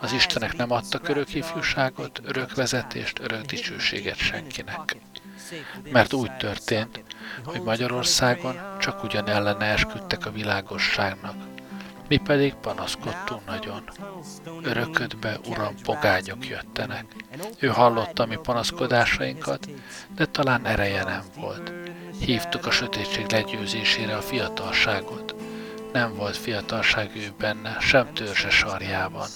Az 0.01 0.13
Istenek 0.13 0.57
nem 0.57 0.71
adtak 0.71 1.09
örök 1.09 1.35
ifjúságot, 1.35 2.21
örök 2.25 2.55
vezetést, 2.55 3.19
örök 3.19 3.41
dicsőséget 3.41 4.17
senkinek. 4.17 4.97
Mert 5.91 6.13
úgy 6.13 6.37
történt, 6.37 7.03
hogy 7.45 7.61
Magyarországon 7.61 8.57
csak 8.81 9.03
ugyan 9.05 9.29
ellene 9.29 9.65
esküdtek 9.65 10.27
a 10.27 10.31
világosságnak. 10.31 11.54
Mi 12.09 12.17
pedig 12.17 12.55
panaszkodtunk 12.55 13.47
nagyon. 13.47 13.83
Öröködbe, 14.63 15.39
uram, 15.49 15.75
pogányok 15.83 16.49
jöttenek. 16.49 17.05
Ő 17.59 17.69
hallotta 17.69 18.27
mi 18.27 18.39
panaszkodásainkat, 18.43 19.69
de 20.17 20.27
talán 20.27 20.67
ereje 20.67 21.05
nem 21.05 21.23
volt. 21.37 21.73
Hívtuk 22.21 22.67
a 22.67 22.71
sötétség 22.71 23.31
legyőzésére 23.31 24.17
a 24.17 24.21
fiatalságot 24.21 25.35
nem 25.95 26.15
volt 26.15 26.37
fiatalság 26.37 27.11
ő 27.17 27.33
benne, 27.39 27.77
sem 27.81 28.15
törzse 28.15 28.51
sarjában. 28.51 29.29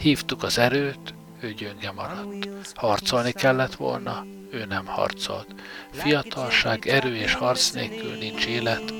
Hívtuk 0.00 0.42
az 0.42 0.58
erőt, 0.58 1.14
ő 1.40 1.52
gyönge 1.52 1.92
maradt. 1.92 2.48
Harcolni 2.74 3.32
kellett 3.32 3.74
volna, 3.74 4.24
ő 4.50 4.64
nem 4.64 4.86
harcolt. 4.86 5.54
Fiatalság, 5.92 6.86
erő 6.86 7.16
és 7.16 7.34
harc 7.34 7.70
nélkül 7.70 8.16
nincs 8.18 8.46
élet, 8.46 8.92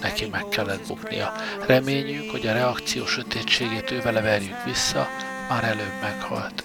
neki 0.00 0.26
meg 0.26 0.48
kellett 0.48 0.86
buknia. 0.86 1.32
Reményünk, 1.66 2.30
hogy 2.30 2.46
a 2.46 2.52
reakció 2.52 3.06
sötétségét 3.06 3.90
ővele 3.90 4.20
verjük 4.20 4.64
vissza, 4.64 5.08
már 5.48 5.64
előbb 5.64 6.00
meghalt. 6.00 6.64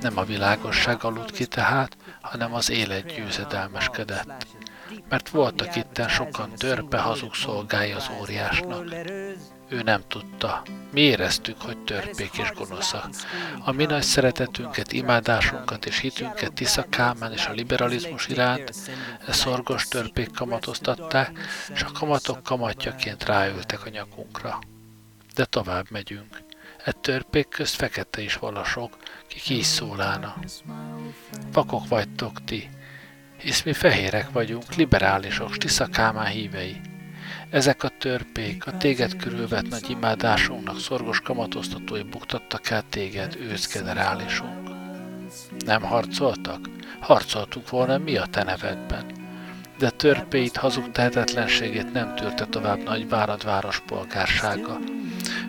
Nem 0.00 0.18
a 0.18 0.24
világosság 0.24 1.04
aludt 1.04 1.30
ki 1.30 1.46
tehát, 1.46 1.96
hanem 2.20 2.54
az 2.54 2.70
élet 2.70 3.14
győzedelmeskedett 3.14 4.46
mert 5.08 5.28
voltak 5.28 5.76
itten 5.76 6.08
sokan 6.08 6.50
törpe 6.54 6.98
hazug 6.98 7.34
szolgái 7.34 7.92
az 7.92 8.10
óriásnak. 8.20 8.94
Ő 9.68 9.82
nem 9.82 10.02
tudta. 10.08 10.62
Mi 10.94 11.00
éreztük, 11.00 11.60
hogy 11.60 11.78
törpék 11.78 12.30
és 12.38 12.52
gonoszak. 12.54 13.08
A 13.64 13.72
mi 13.72 13.84
nagy 13.84 14.02
szeretetünket, 14.02 14.92
imádásunkat 14.92 15.86
és 15.86 15.98
hitünket 15.98 16.52
Tisza 16.52 16.84
Kálmán 16.88 17.32
és 17.32 17.46
a 17.46 17.52
liberalizmus 17.52 18.28
iránt 18.28 18.72
e 19.26 19.32
szorgos 19.32 19.88
törpék 19.88 20.30
kamatoztatták, 20.30 21.38
és 21.74 21.82
a 21.82 21.92
kamatok 21.92 22.42
kamatjaként 22.42 23.24
ráültek 23.24 23.84
a 23.84 23.88
nyakunkra. 23.88 24.58
De 25.34 25.44
tovább 25.44 25.86
megyünk. 25.90 26.42
E 26.84 26.92
törpék 26.92 27.48
közt 27.48 27.74
fekete 27.74 28.22
is 28.22 28.36
valasok, 28.36 28.96
kik 29.26 29.48
így 29.48 29.62
szólána. 29.62 30.34
Vakok 31.52 31.88
vagytok 31.88 32.44
ti, 32.44 32.68
hisz 33.38 33.62
mi 33.62 33.72
fehérek 33.72 34.30
vagyunk, 34.30 34.74
liberálisok, 34.74 35.56
Tisza 35.56 35.86
Kálmán 35.86 36.26
hívei. 36.26 36.80
Ezek 37.54 37.82
a 37.82 37.88
törpék, 37.98 38.66
a 38.66 38.76
téged 38.76 39.16
körülvet 39.16 39.68
nagy 39.68 39.90
imádásunknak 39.90 40.80
szorgos 40.80 41.20
kamatoztatói 41.20 42.02
buktattak 42.02 42.70
el 42.70 42.82
téged, 42.88 43.36
ősz 43.40 43.72
generálisunk. 43.72 44.68
Nem 45.66 45.82
harcoltak? 45.82 46.68
Harcoltunk 47.00 47.70
volna 47.70 47.98
mi 47.98 48.16
a 48.16 48.26
te 48.26 48.42
nevedben. 48.42 49.04
De 49.78 49.90
törpéit, 49.90 50.56
hazug 50.56 50.92
tehetetlenségét 50.92 51.92
nem 51.92 52.14
tűrte 52.14 52.46
tovább 52.46 52.82
nagy 52.82 53.08
várad 53.08 53.44
város 53.44 53.80
polgársága. 53.86 54.78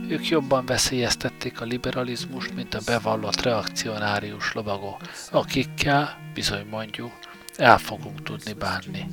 Ők 0.10 0.28
jobban 0.28 0.66
veszélyeztették 0.66 1.62
a 1.62 1.66
liberalizmust, 1.66 2.54
mint 2.54 2.74
a 2.74 2.82
bevallott 2.86 3.42
reakcionárius 3.42 4.54
lovagok, 4.54 5.02
akikkel, 5.32 6.18
bizony 6.34 6.66
mondjuk, 6.70 7.12
el 7.58 7.78
fogunk 7.78 8.24
tudni 8.24 8.54
bánni. 8.54 9.06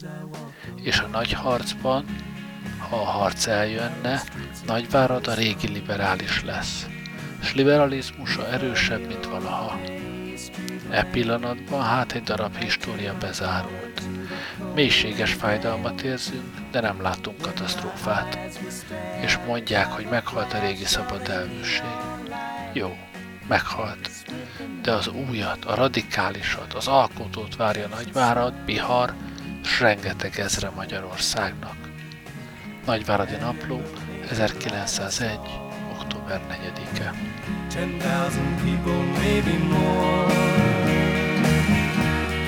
És 0.82 0.98
a 0.98 1.06
nagy 1.06 1.32
harcban 1.32 2.04
ha 2.92 2.98
a 2.98 3.04
harc 3.04 3.46
eljönne, 3.46 4.22
Nagyvárad 4.66 5.26
a 5.26 5.34
régi 5.34 5.68
liberális 5.68 6.44
lesz, 6.44 6.86
s 7.42 7.54
liberalizmusa 7.54 8.48
erősebb, 8.48 9.06
mint 9.06 9.26
valaha. 9.26 9.80
E 10.90 11.04
pillanatban 11.04 11.82
hát 11.82 12.12
egy 12.12 12.22
darab 12.22 12.56
história 12.56 13.14
bezárult. 13.20 14.02
Mélységes 14.74 15.32
fájdalmat 15.32 16.00
érzünk, 16.00 16.54
de 16.70 16.80
nem 16.80 17.02
látunk 17.02 17.40
katasztrófát. 17.40 18.38
És 19.20 19.38
mondják, 19.46 19.86
hogy 19.86 20.06
meghalt 20.10 20.52
a 20.52 20.60
régi 20.60 20.84
szabad 20.84 21.28
elvűség. 21.28 21.96
Jó, 22.72 22.96
meghalt. 23.48 24.10
De 24.82 24.92
az 24.92 25.08
újat, 25.08 25.64
a 25.64 25.74
radikálisat, 25.74 26.74
az 26.74 26.88
alkotót 26.88 27.56
várja 27.56 27.88
Nagyvárad, 27.88 28.54
Bihar, 28.54 29.14
s 29.64 29.80
rengeteg 29.80 30.38
ezre 30.38 30.70
Magyarországnak. 30.70 31.81
Nagyváradi 32.86 33.36
Napló, 33.40 33.80
1901. 34.28 35.40
október 35.98 36.40
4-e. 36.48 37.14
10,000 37.68 38.42
people, 38.64 39.02
maybe 39.22 39.56
more. 39.68 40.32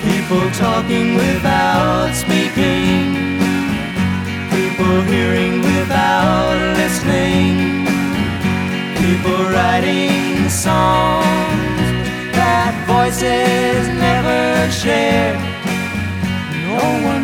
People 0.02 0.50
talking 0.50 1.16
without 1.16 2.14
speaking. 2.14 3.38
People 4.50 5.02
hearing 5.02 5.62
without 5.62 6.76
listening. 6.76 7.86
People 8.94 9.44
writing 9.54 10.48
songs 10.48 11.86
that 12.32 12.74
voices 12.86 13.86
never 14.06 14.70
share. 14.70 15.38
No 16.66 16.82
one 17.12 17.23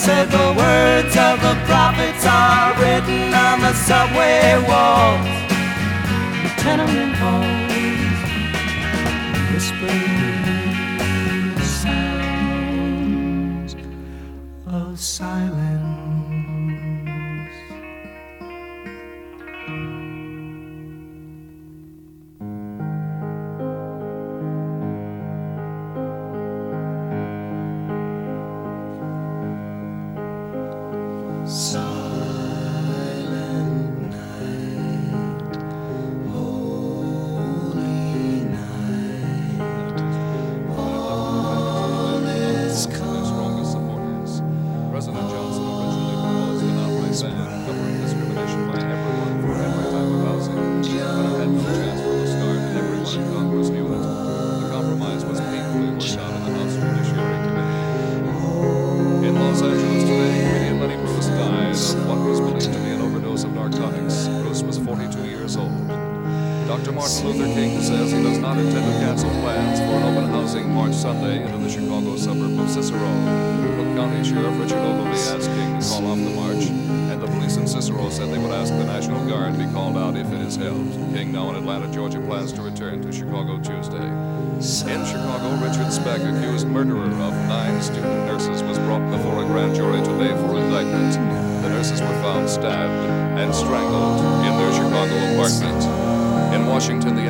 Said 0.00 0.30
the 0.30 0.54
words 0.56 1.14
of 1.14 1.36
the 1.42 1.54
prophets 1.66 2.09
are 2.30 2.72
written 2.80 3.34
on 3.34 3.56
the 3.60 3.74
subway 3.74 4.54
walls, 4.68 5.26
tenement 6.62 7.14
halls, 7.20 7.59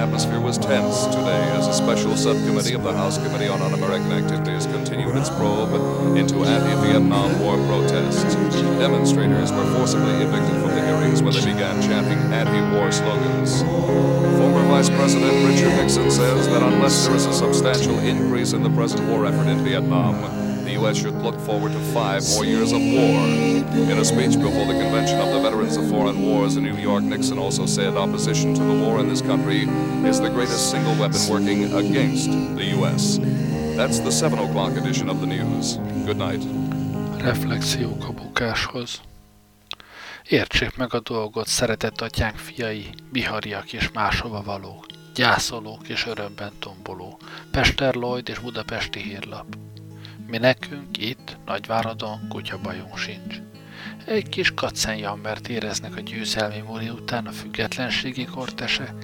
atmosphere 0.01 0.41
was 0.41 0.57
tense 0.57 1.05
today 1.07 1.43
as 1.53 1.67
a 1.67 1.75
special 1.75 2.17
subcommittee 2.17 2.73
of 2.73 2.83
the 2.83 2.93
House 2.93 3.19
Committee 3.19 3.49
on 3.49 3.61
Un-American 3.61 4.11
Activities 4.13 4.65
continued 4.65 5.15
its 5.15 5.29
probe 5.29 6.17
into 6.17 6.43
anti-Vietnam 6.43 7.39
War 7.41 7.57
protests. 7.69 8.35
Demonstrators 8.81 9.53
were 9.53 9.67
forcibly 9.77 10.15
evicted 10.25 10.57
from 10.63 10.71
the 10.71 10.83
hearings 10.87 11.23
when 11.23 11.35
they 11.35 11.45
began 11.45 11.83
chanting 11.83 12.19
anti-war 12.33 12.91
slogans. 12.91 13.61
Former 14.41 14.67
Vice 14.69 14.89
President 14.89 15.47
Richard 15.47 15.77
Nixon 15.77 16.11
says 16.11 16.49
that 16.49 16.63
unless 16.63 17.07
there 17.07 17.17
is 17.17 17.27
a 17.27 17.33
substantial 17.35 17.99
increase 17.99 18.55
in 18.55 18.63
the 18.63 18.71
present 18.71 19.07
war 19.07 19.27
effort 19.27 19.49
in 19.49 19.63
Vietnam, 19.63 20.15
the 20.71 20.79
U.S. 20.83 20.99
should 20.99 21.15
look 21.23 21.39
forward 21.41 21.73
to 21.73 21.81
five 21.93 22.23
more 22.31 22.45
years 22.45 22.71
of 22.71 22.81
war. 22.81 23.19
In 23.91 23.99
a 23.99 24.05
speech 24.05 24.37
before 24.39 24.67
the 24.67 24.79
convention 24.79 25.19
of 25.19 25.33
the 25.33 25.41
Veterans 25.41 25.77
of 25.77 25.89
Foreign 25.91 26.23
Wars 26.23 26.57
in 26.57 26.63
New 26.63 26.77
York, 26.77 27.03
Nixon 27.03 27.39
also 27.39 27.67
said 27.67 27.97
opposition 27.97 28.55
to 28.55 28.63
the 28.63 28.85
war 28.85 29.01
in 29.01 29.09
this 29.09 29.21
country 29.21 29.63
is 30.09 30.21
the 30.21 30.31
greatest 30.31 30.71
single 30.71 30.95
weapon 30.95 31.21
working 31.29 31.75
against 31.75 32.31
the 32.57 32.67
U.S. 32.77 33.19
That's 33.77 33.99
the 33.99 34.13
7 34.13 34.39
o'clock 34.39 34.77
edition 34.77 35.09
of 35.09 35.21
the 35.21 35.27
news. 35.27 35.79
Good 36.05 36.19
night. 36.19 36.43
Reflexiók 37.19 38.05
a 38.09 38.13
bukáshoz. 38.13 39.01
Értsék 40.29 40.77
meg 40.77 40.95
a 40.95 41.01
dolgot, 41.01 41.47
szeretett 41.47 42.01
atyánk 42.01 42.37
fiai, 42.37 42.87
bihariak 43.13 43.73
és 43.73 43.91
máshova 43.93 44.43
valók, 44.43 44.87
gyászolók 45.15 45.89
és 45.89 46.07
örömben 46.07 46.53
tomboló, 46.59 47.19
Pester 47.51 47.95
Lloyd 47.95 48.29
és 48.29 48.39
Budapesti 48.39 49.01
hírlap. 49.01 49.47
Mi 50.31 50.39
nekünk 50.39 50.99
itt, 50.99 51.37
Nagyváradon, 51.47 52.29
kutyabajunk 52.29 52.97
sincs. 52.99 53.41
Egy 54.05 54.29
kis 54.29 54.55
kacenjammert 54.55 55.49
éreznek 55.49 55.97
a 55.97 56.01
győzelmi 56.01 56.59
múli 56.67 56.89
után 56.89 57.27
a 57.27 57.31
függetlenségi 57.31 58.25
kortese, 58.25 58.95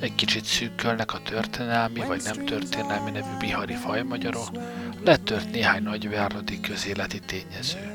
egy 0.00 0.14
kicsit 0.14 0.44
szűkölnek 0.44 1.14
a 1.14 1.20
történelmi 1.22 2.00
vagy 2.00 2.22
nem 2.24 2.44
történelmi 2.44 3.10
nevű 3.10 3.36
bihari 3.38 3.74
fajmagyarok, 3.74 4.48
letört 5.04 5.50
néhány 5.50 5.82
nagyváradi 5.82 6.60
közéleti 6.60 7.20
tényező. 7.20 7.94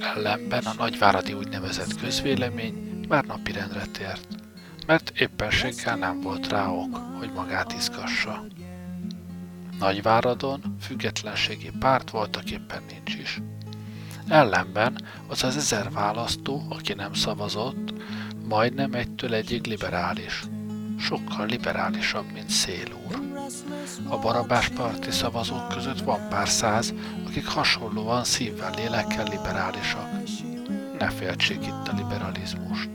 Ellenben 0.00 0.64
a 0.64 0.74
nagyváradi 0.78 1.32
úgynevezett 1.32 2.00
közvélemény 2.00 3.04
már 3.08 3.24
napirendre 3.24 3.84
tért, 3.92 4.26
mert 4.86 5.12
éppenséggel 5.20 5.96
nem 5.96 6.20
volt 6.20 6.48
rá 6.48 6.68
ok, 6.68 6.96
hogy 7.18 7.30
magát 7.34 7.72
izgassa. 7.72 8.44
Nagyváradon 9.82 10.76
függetlenségi 10.80 11.70
párt 11.78 12.10
voltak 12.10 12.50
éppen 12.50 12.82
nincs 12.90 13.14
is. 13.14 13.40
Ellenben 14.28 15.04
az 15.26 15.44
az 15.44 15.56
ezer 15.56 15.90
választó, 15.90 16.62
aki 16.68 16.92
nem 16.92 17.12
szavazott, 17.12 17.92
majdnem 18.48 18.94
egytől 18.94 19.34
egyig 19.34 19.66
liberális. 19.66 20.42
Sokkal 20.98 21.46
liberálisabb, 21.46 22.32
mint 22.32 22.50
Szél. 22.50 22.86
A 24.08 24.18
barabás 24.18 24.68
parti 24.68 25.10
szavazók 25.10 25.68
között 25.68 26.00
van 26.00 26.28
pár 26.28 26.48
száz, 26.48 26.94
akik 27.26 27.46
hasonlóan 27.46 28.24
szívvel, 28.24 28.74
lélekkel 28.76 29.26
liberálisak. 29.28 30.08
Ne 30.98 31.10
féltsék 31.10 31.66
itt 31.66 31.88
a 31.88 31.94
liberalizmust. 31.96 32.90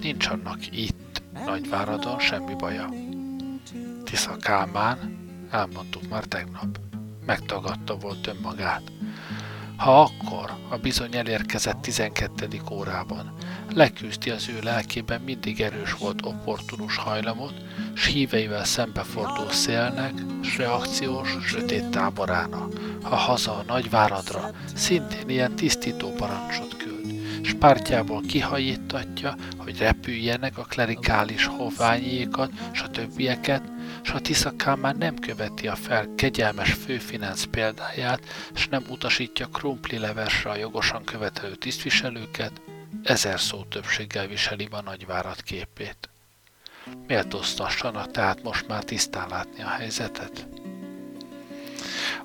Nincs 0.00 0.26
annak 0.26 0.76
itt, 0.76 1.22
Nagyváradon 1.44 2.18
semmi 2.18 2.54
baja. 2.54 2.88
Tisza 4.04 4.36
Kálmán, 4.36 5.26
elmondtuk 5.50 6.08
már 6.08 6.24
tegnap, 6.24 6.78
megtagadta 7.26 7.96
volt 7.96 8.26
önmagát. 8.26 8.82
Ha 9.76 10.00
akkor, 10.00 10.50
a 10.68 10.76
bizony 10.76 11.16
elérkezett 11.16 11.80
12. 11.80 12.48
órában, 12.70 13.32
leküzdi 13.74 14.30
az 14.30 14.48
ő 14.48 14.58
lelkében 14.62 15.20
mindig 15.20 15.60
erős 15.60 15.92
volt 15.92 16.26
opportunus 16.26 16.96
hajlamot, 16.96 17.54
s 17.94 18.06
híveivel 18.06 18.64
szembeforduló 18.64 19.48
szélnek, 19.50 20.12
s 20.42 20.56
reakciós, 20.56 21.36
sötét 21.46 21.88
táborának, 21.90 22.72
ha 23.02 23.16
haza 23.16 23.52
a 23.52 23.64
nagyváradra 23.66 24.50
szintén 24.74 25.28
ilyen 25.28 25.56
tisztító 25.56 26.12
parancsot 26.12 26.76
küld, 26.76 27.14
s 27.42 27.54
pártjából 27.54 28.20
kihajítatja, 28.20 29.34
hogy 29.56 29.78
repüljenek 29.78 30.58
a 30.58 30.66
klerikális 30.68 31.46
hoványékat, 31.46 32.50
s 32.72 32.82
a 32.82 32.88
többieket, 32.88 33.62
ha 34.08 34.20
Tisza 34.20 34.76
már 34.76 34.96
nem 34.96 35.18
követi 35.18 35.68
a 35.68 35.74
fel 35.74 36.08
kegyelmes 36.16 36.72
főfinansz 36.72 37.44
példáját, 37.44 38.20
s 38.54 38.68
nem 38.68 38.84
utasítja 38.88 39.46
krumpli 39.46 39.98
levesre 39.98 40.50
a 40.50 40.56
jogosan 40.56 41.04
követelő 41.04 41.54
tisztviselőket, 41.54 42.60
ezer 43.02 43.40
szó 43.40 43.62
többséggel 43.62 44.26
viseli 44.26 44.68
a 44.70 44.80
nagyvárat 44.80 45.42
képét. 45.42 46.08
Méltóztassanak 47.06 48.10
tehát 48.10 48.42
most 48.42 48.68
már 48.68 48.84
tisztán 48.84 49.28
látni 49.28 49.62
a 49.62 49.68
helyzetet. 49.68 50.46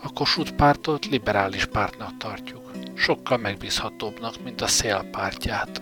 A 0.02 0.14
Kossuth 0.14 0.52
pártot 0.52 1.06
liberális 1.06 1.66
pártnak 1.66 2.18
tartjuk, 2.18 2.72
sokkal 2.96 3.38
megbízhatóbbnak, 3.38 4.44
mint 4.44 4.62
a 4.62 4.68
szél 4.68 5.08
pártját. 5.12 5.82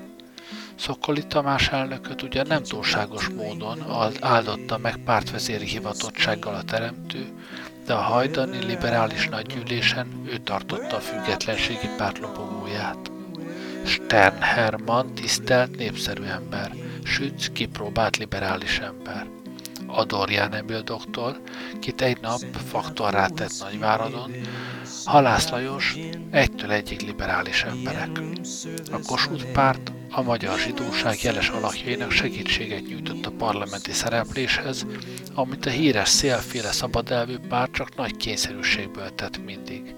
Szokoli 0.82 1.28
Tamás 1.28 1.68
elnököt 1.68 2.22
ugye 2.22 2.44
nem 2.44 2.64
túlságos 2.64 3.28
módon 3.28 3.86
áldotta 4.20 4.78
meg 4.78 4.98
pártvezéri 4.98 5.66
hivatottsággal 5.66 6.54
a 6.54 6.64
teremtő, 6.64 7.26
de 7.86 7.94
a 7.94 8.02
hajdani 8.02 8.66
liberális 8.66 9.28
nagygyűlésen 9.28 10.08
ő 10.26 10.38
tartotta 10.38 10.96
a 10.96 11.00
függetlenségi 11.00 11.88
párt 11.98 12.18
lobogóját. 12.18 13.12
Stern 13.86 14.40
Hermann 14.40 15.14
tisztelt, 15.14 15.78
népszerű 15.78 16.24
ember, 16.24 16.72
Sütz 17.04 17.52
kipróbált 17.52 18.18
liberális 18.18 18.80
ember. 18.80 19.28
Ador 19.86 20.32
Jánemil 20.32 20.82
doktor, 20.82 21.42
kit 21.80 22.02
egy 22.02 22.22
nap 22.22 22.42
faktorrá 22.68 23.28
tett 23.28 23.60
Nagyváradon, 23.60 24.32
Halász 25.06 25.50
Lajos 25.50 25.98
egytől 26.32 26.72
egyik 26.72 27.02
liberális 27.02 27.64
emberek. 27.64 28.22
A 28.92 29.00
Kossuth 29.06 29.52
párt 29.52 29.92
a 30.12 30.22
magyar 30.22 30.60
zsidóság 30.60 31.22
jeles 31.22 31.50
alakjainak 31.50 32.12
segítséget 32.12 32.88
nyújtott 32.88 33.26
a 33.26 33.32
parlamenti 33.32 33.92
szerepléshez, 33.92 34.86
amit 35.34 35.66
a 35.66 35.70
híres 35.70 36.10
szélféle 36.10 36.72
szabadelvű 36.72 37.38
párt 37.38 37.72
csak 37.72 37.96
nagy 37.96 38.18
kényszerűségből 38.18 39.16
tett 39.16 39.44
mindig. 39.46 39.96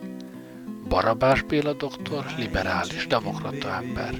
Barabás 0.87 1.41
Béla 1.41 1.73
doktor 1.73 2.25
liberális, 2.37 3.07
demokrata 3.07 3.75
ember, 3.75 4.13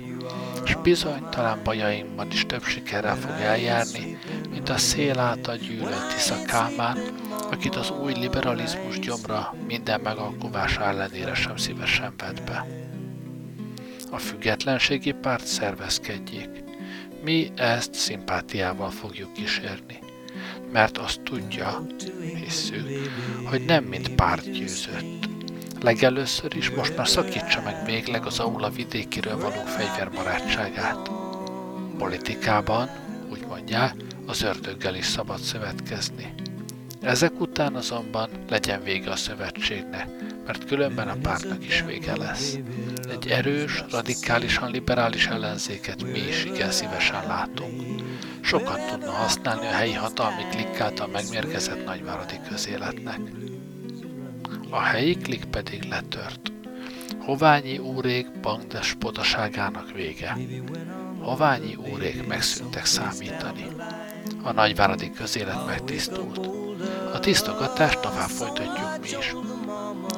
és 0.65 0.75
bizony 0.83 1.29
talán 1.29 1.59
bajaimban 1.63 2.27
is 2.31 2.45
több 2.45 2.63
sikerrel 2.63 3.15
fog 3.15 3.31
eljárni, 3.39 4.17
mint 4.49 4.69
a 4.69 4.77
szél 4.77 5.19
által 5.19 5.55
gyűlölt 5.55 6.13
Tisza 6.13 6.35
Kálmán, 6.45 6.97
akit 7.51 7.75
az 7.75 7.89
új 8.03 8.13
liberalizmus 8.13 8.99
gyomra 8.99 9.55
minden 9.67 10.01
megalkuvása 10.01 10.83
ellenére 10.83 11.33
sem 11.33 11.57
szívesen 11.57 12.13
vett 12.17 12.43
be. 12.43 12.82
A 14.13 14.17
függetlenségi 14.17 15.11
párt 15.11 15.45
szervezkedjék. 15.45 16.49
Mi 17.23 17.51
ezt 17.55 17.93
szimpátiával 17.93 18.89
fogjuk 18.89 19.33
kísérni, 19.33 19.99
mert 20.71 20.97
azt 20.97 21.21
tudja, 21.21 21.85
hisszük, 22.35 22.87
hogy 23.45 23.65
nem 23.65 23.83
mint 23.83 24.15
párt 24.15 24.51
győzött. 24.51 25.29
Legelőször 25.81 26.55
is 26.55 26.69
most 26.69 26.97
már 26.97 27.07
szakítsa 27.07 27.61
meg 27.61 27.85
végleg 27.85 28.25
az 28.25 28.39
aula 28.39 28.69
vidékiről 28.69 29.37
való 29.37 29.63
fegyverbarátságát. 29.65 31.09
Politikában, 31.97 32.89
úgy 33.31 33.45
mondják, 33.47 33.95
az 34.25 34.41
ördöggel 34.41 34.95
is 34.95 35.05
szabad 35.05 35.39
szövetkezni. 35.39 36.33
Ezek 37.03 37.41
után 37.41 37.75
azonban 37.75 38.29
legyen 38.49 38.83
vége 38.83 39.11
a 39.11 39.15
szövetségnek, 39.15 40.07
mert 40.45 40.65
különben 40.65 41.07
a 41.07 41.15
pártnak 41.21 41.65
is 41.65 41.81
vége 41.81 42.15
lesz. 42.17 42.57
Egy 43.09 43.27
erős, 43.27 43.83
radikálisan 43.91 44.71
liberális 44.71 45.27
ellenzéket 45.27 46.03
mi 46.03 46.19
is 46.19 46.45
igen 46.45 46.71
szívesen 46.71 47.27
látunk. 47.27 47.81
Sokat 48.41 48.87
tudna 48.89 49.11
használni 49.11 49.65
a 49.65 49.71
helyi 49.71 49.93
hatalmi 49.93 50.43
klikk 50.51 50.79
által 50.79 51.07
megmérgezett 51.07 51.85
nagyváradi 51.85 52.39
közéletnek. 52.49 53.19
A 54.69 54.79
helyi 54.79 55.15
klik 55.15 55.45
pedig 55.45 55.83
letört. 55.83 56.51
Hoványi 57.19 57.77
úrék 57.77 58.39
bankdespotaságának 58.39 59.91
vége. 59.91 60.37
Hoványi 61.19 61.75
úrék 61.75 62.27
megszűntek 62.27 62.85
számítani. 62.85 63.67
A 64.43 64.51
nagyváradi 64.51 65.11
közélet 65.11 65.65
megtisztult. 65.65 66.62
A 67.13 67.19
tisztogatást 67.19 67.99
tovább 67.99 68.29
folytatjuk 68.29 68.99
mi 69.01 69.07
is. 69.17 69.35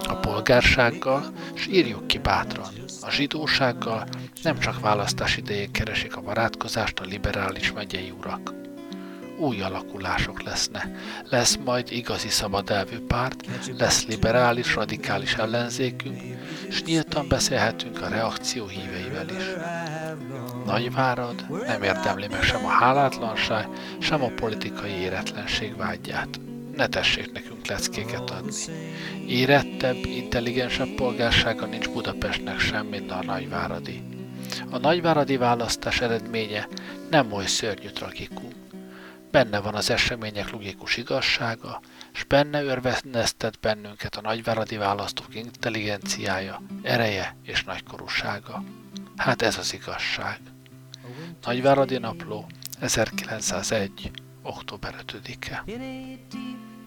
A 0.08 0.16
polgársággal, 0.16 1.26
és 1.56 1.68
írjuk 1.68 2.08
ki 2.08 2.18
bátran, 2.18 2.68
a 3.02 3.12
zsidósággal 3.12 4.08
nem 4.44 4.60
csak 4.60 4.80
választás 4.80 5.38
idején 5.38 5.72
keresik 5.72 6.16
a 6.16 6.22
barátkozást 6.22 7.00
a 7.00 7.06
liberális 7.06 7.72
megyei 7.72 8.14
urak. 8.18 8.54
Új 9.38 9.62
alakulások 9.62 10.44
lesznek. 10.44 10.88
Lesz 11.30 11.58
majd 11.66 11.92
igazi 11.92 12.30
szabadelvű 12.30 13.00
párt, 13.00 13.46
lesz 13.78 14.06
liberális, 14.06 14.76
radikális 14.76 15.34
ellenzékünk, 15.34 16.22
és 16.68 16.84
nyíltan 16.84 17.28
beszélhetünk 17.28 18.02
a 18.02 18.08
reakció 18.08 18.68
híveivel 18.68 19.28
is. 19.30 19.44
Nagyvárad 20.66 21.46
nem 21.68 21.84
érdemli 21.84 22.28
meg 22.28 22.44
sem 22.44 22.66
a 22.66 22.70
hálátlanság, 22.70 23.68
sem 24.00 24.24
a 24.24 24.32
politikai 24.36 24.92
éretlenség 24.92 25.76
vágyját. 25.76 26.40
Ne 26.76 26.88
tessék 26.88 27.32
nekünk 27.32 27.68
leckéket 27.68 28.30
adni. 28.30 28.52
Érettebb, 29.28 30.06
intelligensebb 30.06 30.96
polgársága 30.96 31.66
nincs 31.66 31.90
Budapestnek 31.90 32.60
sem, 32.60 32.86
mint 32.86 33.12
a 33.12 33.24
nagyváradi. 33.24 34.02
A 34.70 34.78
nagyváradi 34.78 35.38
választás 35.38 36.02
eredménye 36.02 36.68
nem 37.10 37.32
oly 37.32 37.46
szörnyű 37.46 37.90
tragikum. 37.90 38.50
benne 39.32 39.60
van 39.60 39.76
az 39.76 39.90
események 39.90 40.50
logikus 40.50 40.98
igazsága, 40.98 41.82
s 42.12 42.24
benne 42.24 42.64
örvendeztet 42.64 43.60
bennünket 43.60 44.16
a 44.16 44.22
nagyváradi 44.22 44.78
választók 44.78 45.36
intelligenciája, 45.36 46.62
ereje 46.84 47.36
és 47.44 47.64
nagykorúsága. 47.64 48.64
Hát 49.16 49.42
ez 49.42 49.58
az 49.58 49.74
igazság. 49.74 50.40
Nagyváradi 51.46 51.98
Napló, 51.98 52.46
1901. 52.80 54.12
október 54.42 54.96
5-e. 55.08 55.64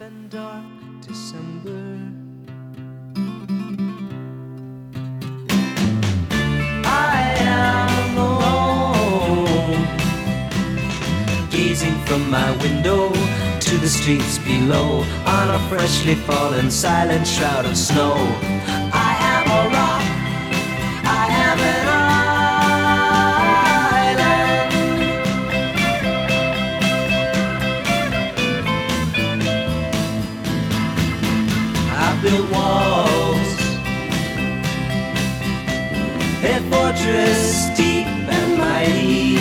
And 0.00 0.30
dark 0.30 0.64
December. 1.00 1.98
I 6.84 7.34
am 7.40 8.16
alone, 8.16 9.86
gazing 11.50 11.98
from 12.06 12.30
my 12.30 12.50
window 12.58 13.08
to 13.60 13.78
the 13.78 13.88
streets 13.88 14.38
below 14.38 15.04
on 15.26 15.50
a 15.50 15.58
freshly 15.68 16.14
fallen 16.14 16.70
silent 16.70 17.26
shroud 17.26 17.66
of 17.66 17.76
snow. 17.76 18.14
Fortress 37.08 37.68
deep 37.76 38.06
and 38.06 38.58
mighty 38.58 39.36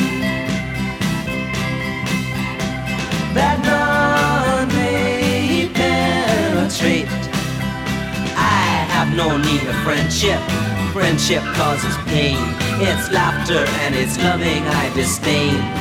that 3.33 3.59
none 3.63 4.67
may 4.69 5.69
penetrate. 5.73 7.07
I 8.35 8.85
have 8.89 9.15
no 9.15 9.37
need 9.37 9.63
of 9.67 9.75
friendship. 9.83 10.39
Friendship 10.93 11.43
causes 11.55 11.95
pain. 12.05 12.37
It's 12.79 13.11
laughter 13.11 13.65
and 13.83 13.95
it's 13.95 14.17
loving 14.17 14.63
I 14.63 14.93
disdain. 14.95 15.76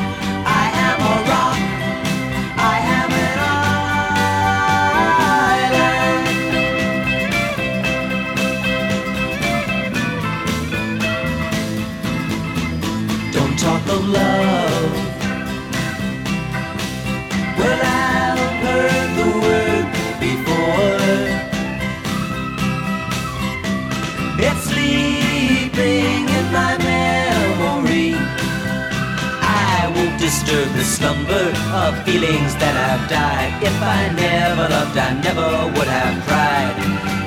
Disturb 30.46 30.72
the 30.76 30.84
slumber 30.84 31.52
of 31.74 32.04
feelings 32.04 32.54
that 32.56 32.74
have 32.76 33.08
died. 33.10 33.62
If 33.62 33.82
I 33.82 34.08
never 34.14 34.68
loved, 34.68 34.96
I 34.96 35.12
never 35.20 35.66
would 35.76 35.88
have 35.88 36.24
cried. 36.24 36.74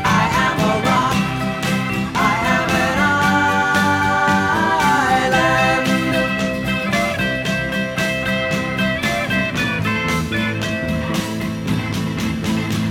I 0.06 0.24
am 0.46 0.60
a 0.72 0.74
rock. 0.88 1.18
I 2.16 2.34
am 2.56 2.70
an 2.86 2.98
island. 5.26 5.86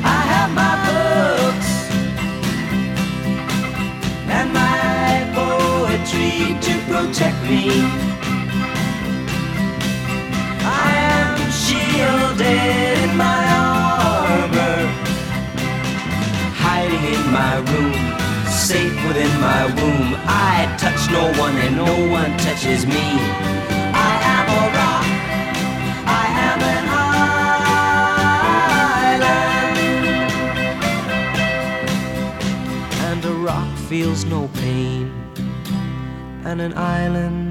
I 0.04 0.06
have 0.32 0.50
my 0.62 0.74
books 0.88 1.70
and 4.28 4.48
my 4.52 5.24
poetry 5.34 6.36
to 6.60 6.72
protect 6.90 7.38
me. 7.48 8.07
Shielded 12.48 12.98
in 13.04 13.16
my 13.16 13.44
armor, 13.56 14.78
hiding 16.64 17.04
in 17.14 17.22
my 17.32 17.54
room, 17.70 17.94
safe 18.46 18.96
within 19.06 19.32
my 19.40 19.64
womb. 19.76 20.16
I 20.26 20.74
touch 20.78 21.10
no 21.10 21.24
one 21.40 21.56
and 21.56 21.76
no 21.76 21.92
one 22.10 22.36
touches 22.38 22.86
me. 22.86 23.06
I 24.08 24.12
am 24.36 24.46
a 24.60 24.64
rock. 24.78 25.06
I 26.06 26.26
am 26.48 26.60
an 26.74 26.84
island. 29.10 29.38
And 33.08 33.20
a 33.24 33.34
rock 33.48 33.70
feels 33.88 34.24
no 34.24 34.48
pain, 34.54 35.12
and 36.44 36.60
an 36.60 36.74
island 36.74 37.47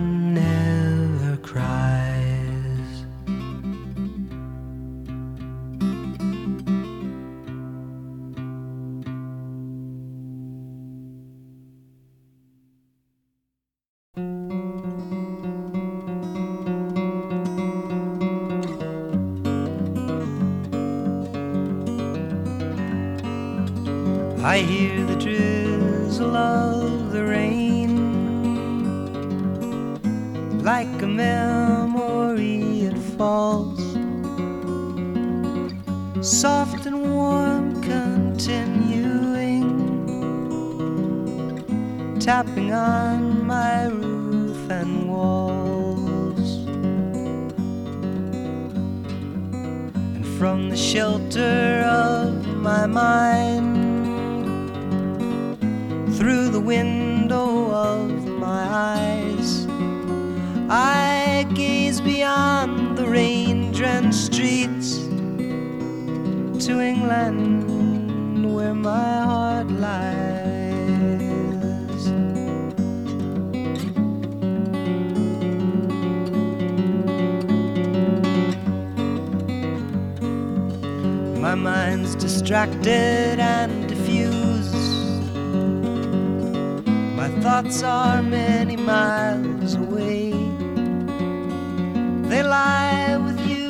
lie 92.57 93.17
with 93.25 93.39
you 93.51 93.69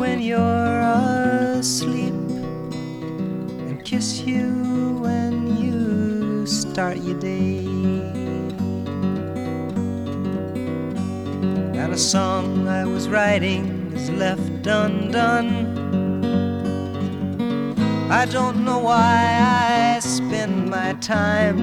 when 0.00 0.16
you're 0.30 0.80
asleep 1.60 2.18
and 3.66 3.76
kiss 3.84 4.08
you 4.30 4.46
when 5.06 5.34
you 5.62 6.46
start 6.46 6.96
your 7.08 7.18
day. 7.18 7.58
And 11.80 11.90
a 12.00 12.02
song 12.14 12.46
I 12.80 12.84
was 12.94 13.04
writing 13.14 13.64
is 13.98 14.06
left 14.24 14.66
undone. 14.66 15.52
I 18.20 18.24
don't 18.36 18.58
know 18.66 18.80
why 18.90 19.18
I 19.64 20.00
spend 20.00 20.54
my 20.78 20.90
time 21.16 21.58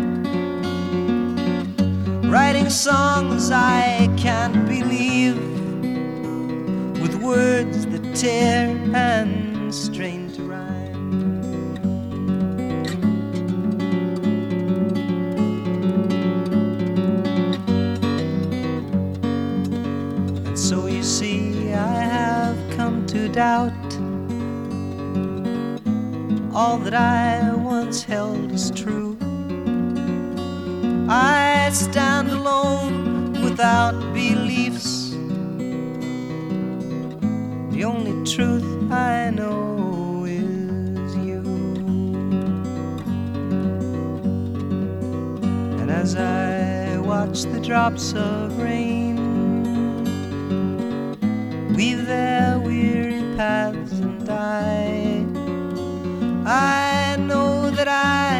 writing 2.36 2.70
songs 2.70 3.44
I 3.52 4.10
can't 4.26 4.60
believe 4.68 5.55
words 7.26 7.88
that 7.88 8.16
tear 8.16 8.70
and 8.94 9.74
strain 9.74 10.32
to 10.34 10.44
rhyme. 10.44 11.24
And 20.46 20.60
so 20.60 20.86
you 20.86 21.02
see, 21.02 21.74
I 21.74 22.00
have 22.18 22.58
come 22.78 23.08
to 23.08 23.28
doubt. 23.28 23.72
All 26.54 26.78
that 26.78 26.94
I 26.94 27.54
once 27.56 28.04
held 28.04 28.52
as 28.52 28.70
true. 28.70 29.18
I 31.10 31.70
stand 31.74 32.30
alone 32.30 33.34
without 33.44 34.00
beliefs. 34.14 34.65
Only 37.86 38.26
truth 38.26 38.92
I 38.92 39.30
know 39.30 40.26
is 40.26 41.16
you. 41.16 41.42
And 45.80 45.92
as 45.92 46.16
I 46.16 46.98
watch 46.98 47.44
the 47.44 47.60
drops 47.60 48.14
of 48.14 48.58
rain 48.58 49.18
weave 51.76 52.08
their 52.08 52.58
weary 52.60 53.22
paths 53.38 53.92
and 53.94 54.26
die, 54.26 55.24
I 56.46 57.18
know 57.18 57.70
that 57.70 57.88
I 57.88 58.35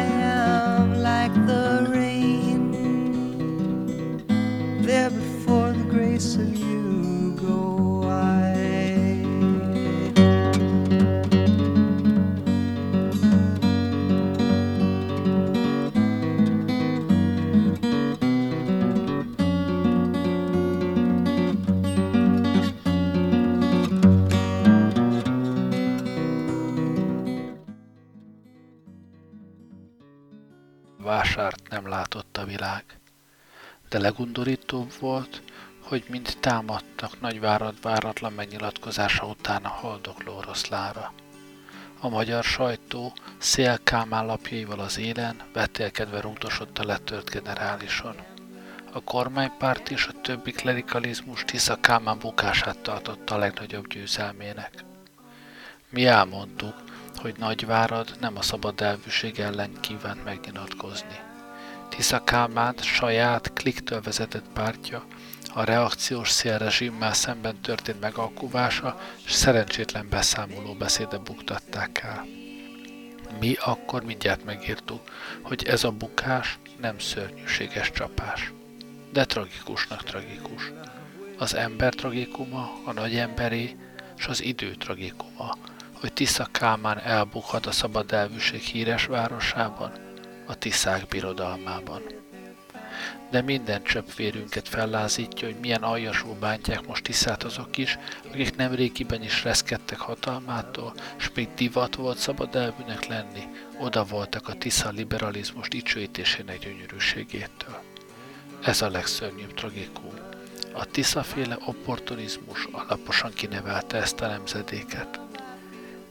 nem 31.76 31.88
látott 31.88 32.36
a 32.36 32.44
világ. 32.44 32.84
De 33.88 33.98
legundorítóbb 33.98 34.92
volt, 35.00 35.42
hogy 35.82 36.04
mind 36.08 36.36
támadtak 36.40 37.20
nagyvárad 37.20 37.74
váratlan 37.82 38.32
megnyilatkozása 38.32 39.26
után 39.26 39.64
a 39.64 39.68
haldokló 39.68 40.36
oroszlára. 40.36 41.12
A 42.00 42.08
magyar 42.08 42.44
sajtó 42.44 43.12
szélkámán 43.38 44.26
lapjaival 44.26 44.78
az 44.78 44.98
élen 44.98 45.42
vetélkedve 45.52 46.20
rúgdosott 46.20 46.78
a 46.78 46.84
letört 46.84 47.30
generálison. 47.30 48.16
A 48.92 49.02
kormánypárt 49.02 49.90
és 49.90 50.06
a 50.06 50.20
többi 50.20 50.52
klerikalizmus 50.52 51.44
Tisza 51.44 51.80
Kálmán 51.80 52.18
bukását 52.18 52.78
tartotta 52.78 53.34
a 53.34 53.38
legnagyobb 53.38 53.86
győzelmének. 53.86 54.84
Mi 55.88 56.06
elmondtuk, 56.06 56.74
hogy 57.16 57.34
Nagyvárad 57.38 58.16
nem 58.20 58.36
a 58.36 58.42
szabad 58.42 58.80
elvűség 58.80 59.38
ellen 59.38 59.80
kívánt 59.80 60.24
megnyilatkozni. 60.24 61.25
Tisza 61.96 62.24
Kálmánt 62.24 62.82
saját 62.82 63.52
kliktől 63.52 64.00
vezetett 64.00 64.44
pártja 64.52 65.04
a 65.54 65.64
reakciós 65.64 66.30
szélrezsimmel 66.30 67.12
szemben 67.12 67.60
történt 67.60 68.00
megalkuvása 68.00 69.00
és 69.24 69.32
szerencsétlen 69.32 70.08
beszámoló 70.08 70.74
beszéde 70.74 71.18
buktatták 71.18 72.02
el. 72.02 72.26
Mi 73.40 73.56
akkor 73.60 74.04
mindjárt 74.04 74.44
megírtuk, 74.44 75.00
hogy 75.42 75.64
ez 75.66 75.84
a 75.84 75.90
bukás 75.90 76.58
nem 76.80 76.98
szörnyűséges 76.98 77.90
csapás, 77.90 78.52
de 79.12 79.24
tragikusnak 79.24 80.02
tragikus. 80.02 80.72
Az 81.38 81.54
ember 81.54 81.94
tragikuma, 81.94 82.72
a 82.84 82.92
nagy 82.92 83.16
emberé, 83.16 83.76
és 84.16 84.26
az 84.26 84.42
idő 84.42 84.74
tragikuma, 84.74 85.56
hogy 86.00 86.12
Tisza 86.12 86.48
Kálmán 86.52 86.98
elbukhat 86.98 87.66
a 87.66 87.72
szabad 87.72 88.12
elvűség 88.12 88.60
híres 88.60 89.06
városában, 89.06 90.05
a 90.46 90.54
Tiszák 90.54 91.06
birodalmában. 91.06 92.02
De 93.30 93.42
minden 93.42 93.82
csöpp 93.82 94.12
vérünket 94.16 94.68
fellázítja, 94.68 95.48
hogy 95.48 95.56
milyen 95.60 95.82
aljasul 95.82 96.34
bántják 96.34 96.86
most 96.86 97.02
Tiszát 97.02 97.42
azok 97.42 97.76
is, 97.76 97.98
akik 98.32 98.56
nem 98.56 98.74
régiben 98.74 99.22
is 99.22 99.44
reszkedtek 99.44 99.98
hatalmától, 99.98 100.94
és 101.18 101.30
még 101.34 101.48
divat 101.54 101.94
volt 101.94 102.18
szabad 102.18 102.54
elvűnek 102.54 103.06
lenni, 103.06 103.42
oda 103.78 104.04
voltak 104.04 104.48
a 104.48 104.54
Tisza 104.54 104.90
liberalizmus 104.90 105.68
dicsőítésének 105.68 106.58
gyönyörűségétől. 106.58 107.82
Ez 108.62 108.82
a 108.82 108.90
legszörnyűbb 108.90 109.54
tragikum. 109.54 110.12
A 110.72 110.84
Tisza-féle 110.84 111.58
opportunizmus 111.66 112.68
alaposan 112.72 113.32
kinevelte 113.34 113.96
ezt 113.96 114.20
a 114.20 114.26
nemzedéket. 114.26 115.20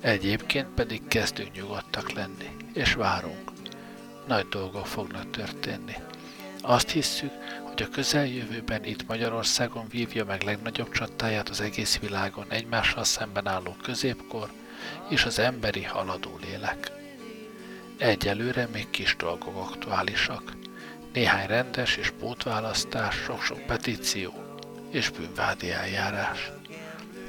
Egyébként 0.02 0.68
pedig 0.68 1.08
kezdünk 1.08 1.52
nyugodtak 1.52 2.12
lenni, 2.12 2.50
és 2.74 2.94
várunk. 2.94 3.45
Nagy 4.28 4.48
dolgok 4.48 4.88
fognak 4.88 5.30
történni. 5.30 5.94
Azt 6.62 6.90
hisszük, 6.90 7.32
hogy 7.64 7.82
a 7.82 7.90
közeljövőben 7.90 8.84
itt 8.84 9.08
Magyarországon 9.08 9.86
vívja 9.90 10.26
meg 10.26 10.42
legnagyobb 10.42 10.92
csatáját 10.92 11.50
az 11.50 11.62
egész 11.62 12.00
világon 12.00 12.46
egymással 12.50 13.04
szemben 13.04 13.48
álló 13.48 13.76
középkor 13.84 14.50
és 15.10 15.26
az 15.26 15.40
emberi 15.40 15.84
haladó 15.84 16.38
lélek. 16.42 16.92
Egyelőre 17.98 18.68
még 18.72 18.90
kis 18.90 19.16
dolgok 19.16 19.56
aktuálisak. 19.56 20.54
Néhány 21.14 21.48
rendes 21.48 21.98
és 21.98 22.12
pótválasztás, 22.20 23.16
sok-sok 23.16 23.66
petíció 23.66 24.34
és 24.90 25.10
bűnvádi 25.10 25.72
eljárás. 25.72 26.52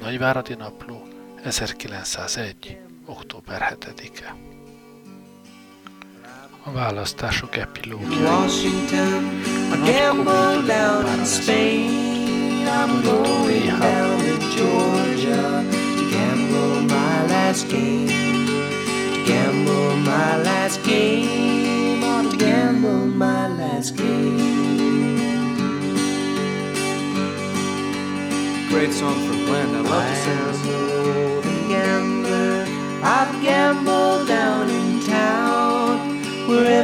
Nagyváradi 0.01 0.53
Napló 0.53 1.07
1901. 1.43 2.77
október 3.05 3.77
7-e. 3.79 4.56
A 6.67 6.71
választások 6.71 7.55
epilógia. 7.57 8.31
Washington, 8.31 9.23
I 9.71 9.91
gamble 9.91 10.67
down 10.67 11.19
in 11.19 11.25
Spain. 11.25 12.67
I'm 12.67 13.01
going 13.03 13.79
down 13.79 14.19
to 14.19 14.37
Georgia 14.55 15.63
to 15.97 16.03
gamble 16.11 16.81
my 16.81 17.25
last 17.27 17.69
game. 17.69 18.07
To 19.13 19.23
gamble 19.25 19.95
my 19.95 20.41
last 20.43 20.83
game. 20.83 22.03
Oh, 22.03 22.29
to 22.29 22.37
gamble 22.37 23.05
my 23.15 23.47
last 23.47 23.95
game. 23.95 24.37
Great 28.69 28.91
song 28.91 29.15
from 29.25 29.45
Glenn. 29.45 29.75
I 29.75 29.81
love 29.81 30.05
to 30.09 30.15
sing 30.15 30.41
this. 30.47 30.61
a 31.45 31.67
gambler. 31.69 32.65
I've 33.03 33.41
gambled 33.41 34.27
down. 34.27 34.56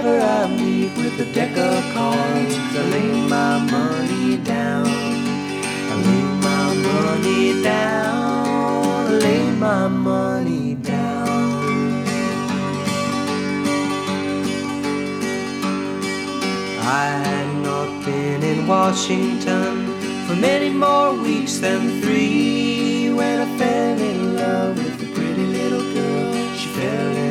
Wherever 0.03 0.25
I 0.25 0.47
meet 0.57 0.91
with 0.97 1.17
a 1.21 1.33
deck 1.33 1.55
of 1.55 1.81
cards, 1.93 2.55
I 2.75 2.83
lay 2.91 3.11
my 3.29 3.57
money 3.71 4.35
down. 4.35 4.85
I 4.85 5.95
lay 6.07 6.25
my 6.43 6.73
money 6.89 7.63
down. 7.63 9.07
I 9.07 9.13
lay 9.23 9.51
my 9.51 9.87
money 9.87 10.75
down. 10.75 12.03
I 16.81 17.05
had 17.25 17.63
not 17.63 18.03
been 18.03 18.43
in 18.43 18.67
Washington 18.67 19.87
for 20.27 20.35
many 20.35 20.69
more 20.69 21.13
weeks 21.13 21.59
than 21.59 22.01
three 22.01 23.13
when 23.13 23.39
I 23.39 23.57
fell 23.57 24.01
in 24.11 24.35
love 24.35 24.75
with 24.75 25.01
a 25.01 25.13
pretty 25.15 25.45
little 25.45 25.93
girl. 25.93 26.33
She 26.57 26.67
fell 26.77 27.15
in 27.15 27.22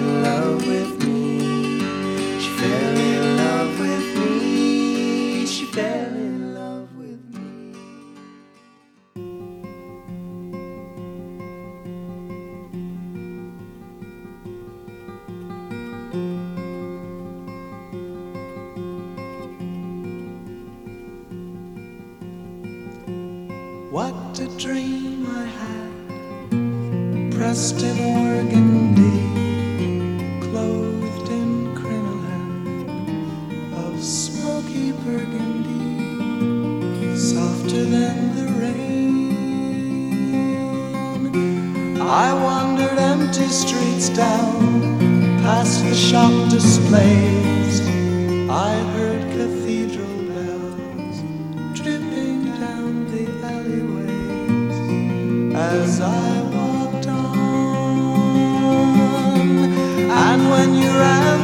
had, 27.52 27.58
pressed 27.58 27.82
in 27.82 27.98
organdy, 27.98 29.20
clothed 30.40 31.28
in 31.28 31.74
crinoline 31.74 32.88
of 33.74 34.02
smoky 34.02 34.92
burgundy, 34.92 35.86
softer 37.16 37.84
than 37.84 38.34
the 38.36 38.46
rain. 38.58 38.80
I 42.00 42.32
wandered 42.32 42.98
empty 42.98 43.48
streets 43.48 44.08
down, 44.08 44.80
past 45.42 45.84
the 45.84 45.94
shop 45.94 46.48
displays. 46.48 47.80
I 48.48 48.74
heard 48.94 49.01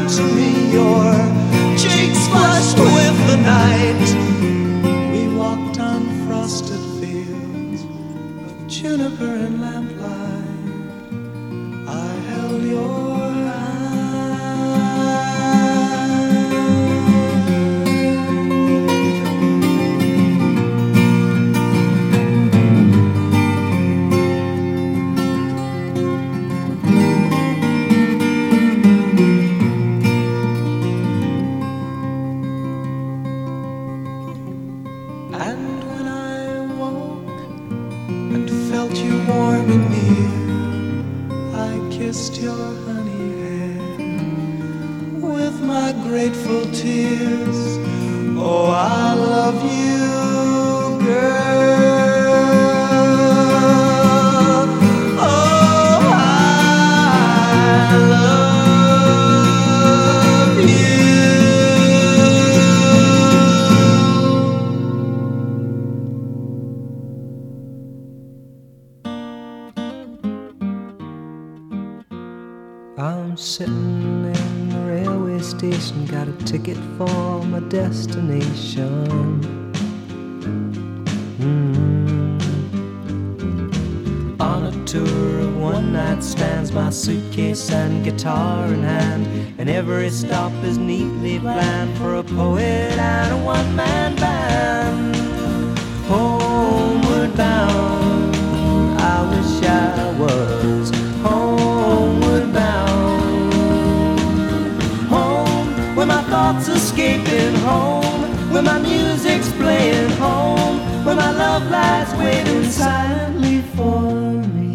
to 0.09 0.23
me, 0.23 0.73
your 0.73 1.13
cheeks 1.77 2.29
flushed 2.29 2.79
with 2.79 3.27
the 3.29 3.37
night. 3.37 4.08
I'm 72.99 73.37
sitting 73.37 74.25
in 74.25 74.69
the 74.71 74.81
railway 74.81 75.39
station, 75.39 76.05
got 76.07 76.27
a 76.27 76.33
ticket 76.45 76.77
for 76.97 77.45
my 77.45 77.61
destination. 77.61 79.41
Mm. 81.39 82.41
On 84.41 84.65
a 84.65 84.85
tour 84.85 85.39
of 85.39 85.57
one 85.59 85.93
night 85.93 86.25
stands, 86.25 86.73
my 86.73 86.91
suitcase 86.91 87.71
and 87.71 88.05
guitar 88.05 88.67
in 88.67 88.83
hand, 88.83 89.29
and 89.59 89.71
every 89.71 90.11
stop 90.11 90.53
is 90.65 90.77
neatly 90.77 91.39
planned 91.39 91.97
for 91.99 92.17
a 92.17 92.25
poet 92.25 92.99
and 92.99 93.33
a 93.33 93.45
one 93.45 93.77
man 93.77 94.17
band. 94.17 94.48
Home, 107.69 108.23
where 108.53 108.63
my 108.63 108.79
music's 108.79 109.51
playing 109.53 110.11
home, 110.13 110.77
where 111.05 111.17
my 111.17 111.31
love 111.31 111.65
lies 111.71 112.11
waiting 112.15 112.65
silently 112.65 113.61
for 113.77 114.11
me. 114.57 114.73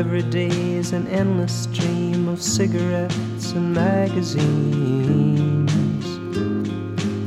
Every 0.00 0.22
day 0.22 0.54
is 0.80 0.92
an 0.92 1.06
endless 1.08 1.54
stream 1.66 2.28
of 2.28 2.42
cigarettes 2.42 3.52
and 3.52 3.74
magazines. 3.74 5.70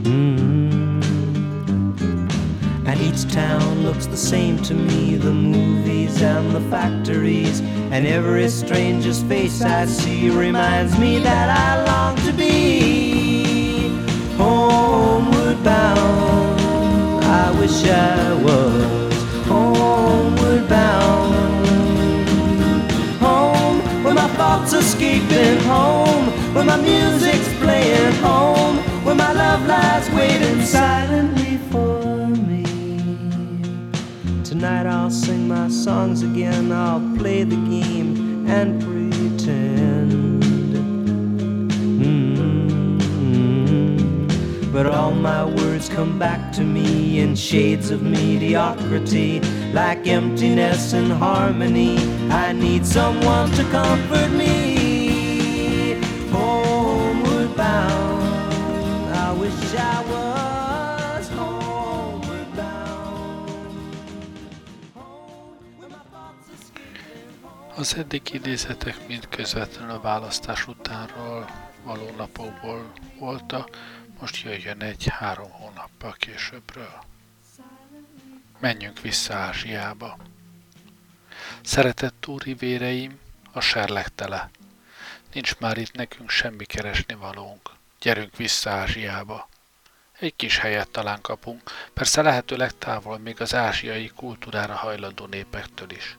Mm. 0.03 0.47
And 2.89 2.97
each 3.07 3.23
town 3.31 3.83
looks 3.83 4.05
the 4.07 4.17
same 4.17 4.57
to 4.63 4.73
me 4.73 5.15
the 5.15 5.33
movies 5.33 6.21
and 6.21 6.51
the 6.51 6.61
factories. 6.69 7.61
And 7.93 8.05
every 8.05 8.49
stranger's 8.49 9.21
face 9.23 9.61
I 9.61 9.85
see 9.85 10.29
reminds 10.29 10.97
me 10.99 11.19
that 11.19 11.49
I 11.49 11.86
wish 17.59 17.85
I 17.85 18.33
was 18.43 19.13
homeward 19.47 20.67
bound. 20.69 21.35
Home, 23.19 23.79
where 24.03 24.13
my 24.13 24.27
thoughts 24.39 24.73
are 24.73 24.79
escaping 24.79 25.59
home, 25.61 26.25
where 26.53 26.65
my 26.65 26.77
music's 26.77 27.51
playing 27.59 28.13
home, 28.15 28.77
where 29.03 29.15
my 29.15 29.31
love 29.33 29.65
lies 29.67 30.09
waiting 30.11 30.61
silently 30.61 31.57
for 31.71 32.27
me. 32.27 32.63
Tonight 34.43 34.85
I'll 34.85 35.09
sing 35.09 35.47
my 35.47 35.67
songs 35.69 36.21
again, 36.21 36.71
I'll 36.71 37.01
play 37.17 37.43
the 37.43 37.55
game 37.55 38.47
and 38.47 38.79
pretend. 38.81 38.96
But 44.77 44.85
all 44.85 45.11
my 45.11 45.43
words 45.43 45.89
come 45.89 46.19
back 46.19 46.51
to 46.51 46.61
me 46.61 47.19
in 47.19 47.35
shades 47.35 47.89
of 47.89 48.03
mediocrity, 48.03 49.39
like 49.73 50.05
emptiness 50.05 50.93
and 50.93 51.11
harmony. 51.11 51.97
I 52.29 52.51
need 52.51 52.85
someone 52.85 53.49
to 53.53 53.63
comfort 53.71 54.29
me. 54.33 55.95
Homeward 56.29 57.55
bound, 57.57 59.15
I 59.15 59.33
wish 59.33 59.73
I 59.73 60.03
was. 60.11 60.37
Az 67.75 67.95
eddig 67.95 68.21
idézetek 68.33 69.07
mind 69.07 69.27
közvetlenül 69.29 69.95
a 69.95 69.99
választás 69.99 70.67
utánról 70.67 71.45
való 71.83 72.09
napokból 72.17 72.91
voltak, 73.19 73.69
most 74.19 74.43
jöjjön 74.43 74.81
egy 74.81 75.07
három 75.09 75.51
hónappal 75.51 76.15
későbbről. 76.19 77.03
Menjünk 78.59 79.01
vissza 79.01 79.33
Ázsiába. 79.33 80.17
Szeretett 81.61 82.27
úri 82.27 82.53
véreim, 82.53 83.19
a 83.51 83.59
serlegtele. 83.59 84.49
Nincs 85.33 85.57
már 85.57 85.77
itt 85.77 85.93
nekünk 85.93 86.29
semmi 86.29 86.65
keresni 86.65 87.13
valónk. 87.13 87.69
Gyerünk 87.99 88.35
vissza 88.35 88.69
Ázsiába. 88.69 89.49
Egy 90.19 90.35
kis 90.35 90.57
helyet 90.57 90.89
talán 90.89 91.21
kapunk, 91.21 91.71
persze 91.93 92.21
lehetőleg 92.21 92.77
távol 92.77 93.17
még 93.17 93.41
az 93.41 93.53
ázsiai 93.53 94.11
kultúrára 94.15 94.75
hajlandó 94.75 95.25
népektől 95.25 95.91
is. 95.91 96.17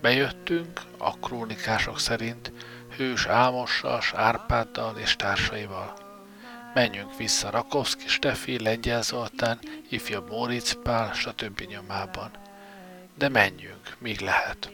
Bejöttünk, 0.00 0.80
a 0.98 1.18
krónikások 1.18 1.98
szerint, 2.00 2.52
hős 2.96 3.26
Ámossal, 3.26 4.02
Árpáddal 4.12 4.98
és 4.98 5.16
társaival. 5.16 6.03
Menjünk 6.74 7.16
vissza 7.16 7.50
Rakovszki 7.50 8.08
Stefi, 8.08 8.62
Lengyel 8.62 9.02
Zoltán, 9.02 9.58
ifjabb 9.88 10.30
Móricz 10.30 10.78
Pál, 10.82 11.12
stb. 11.12 11.60
nyomában. 11.60 12.30
De 13.18 13.28
menjünk, 13.28 13.96
míg 13.98 14.20
lehet. 14.20 14.72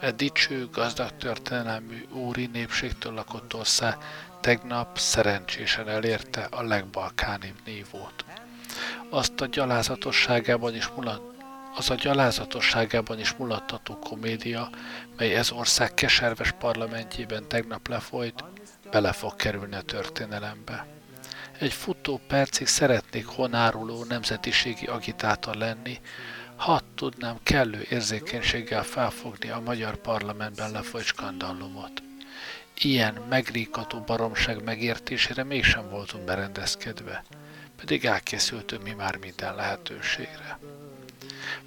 E 0.00 0.12
dicső, 0.12 0.68
gazdag 0.72 1.16
történelmű 1.16 2.04
úri 2.12 2.46
népségtől 2.46 3.12
lakott 3.12 3.54
ország 3.54 3.96
tegnap 4.40 4.98
szerencsésen 4.98 5.88
elérte 5.88 6.46
a 6.50 6.62
legbalkánibb 6.62 7.58
nívót. 7.64 8.24
Azt 9.10 9.40
a 9.40 9.46
gyalázatosságában 9.46 10.74
is 10.74 10.88
mulat, 10.88 11.22
az 11.76 11.90
a 11.90 11.94
gyalázatosságában 11.94 13.18
is 13.18 13.32
mulattató 13.32 13.98
komédia, 13.98 14.70
mely 15.16 15.34
ez 15.34 15.50
ország 15.50 15.94
keserves 15.94 16.52
parlamentjében 16.52 17.48
tegnap 17.48 17.88
lefolyt, 17.88 18.44
bele 18.90 19.12
fog 19.12 19.36
kerülni 19.36 19.74
a 19.74 19.82
történelembe. 19.82 20.93
Egy 21.58 21.72
futó 21.72 22.20
percig 22.26 22.66
szeretnék 22.66 23.26
honáruló 23.26 24.04
nemzetiségi 24.04 24.86
agitátor 24.86 25.54
lenni, 25.54 26.00
ha 26.56 26.80
tudnám 26.94 27.36
kellő 27.42 27.86
érzékenységgel 27.90 28.82
felfogni 28.82 29.50
a 29.50 29.60
magyar 29.60 29.96
parlamentben 29.96 30.70
lefolyt 30.70 31.04
skandallumot. 31.04 32.02
Ilyen 32.74 33.14
megríkató 33.28 34.00
baromság 34.00 34.64
megértésére 34.64 35.44
mégsem 35.44 35.90
voltunk 35.90 36.24
berendezkedve, 36.24 37.24
pedig 37.76 38.04
elkészültünk 38.04 38.82
mi 38.82 38.92
már 38.92 39.16
minden 39.16 39.54
lehetőségre. 39.54 40.58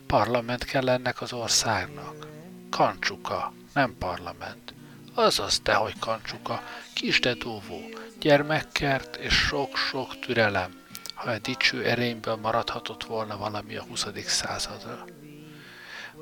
Parlament 0.07 0.63
kell 0.63 0.89
ennek 0.89 1.21
az 1.21 1.33
országnak. 1.33 2.27
Kancsuka, 2.69 3.53
nem 3.73 3.95
parlament. 3.99 4.73
Azaz 5.17 5.59
te, 5.59 5.73
hogy 5.73 5.99
kancsuka, 5.99 6.63
kis 6.93 7.19
de 7.19 7.33
dúvó, 7.33 7.81
gyermekkert 8.19 9.15
és 9.15 9.33
sok-sok 9.33 10.19
türelem, 10.19 10.81
ha 11.13 11.33
egy 11.33 11.41
dicső 11.41 11.85
erényből 11.85 12.35
maradhatott 12.35 13.03
volna 13.03 13.37
valami 13.37 13.75
a 13.75 13.83
20. 13.83 14.05
századra. 14.25 15.05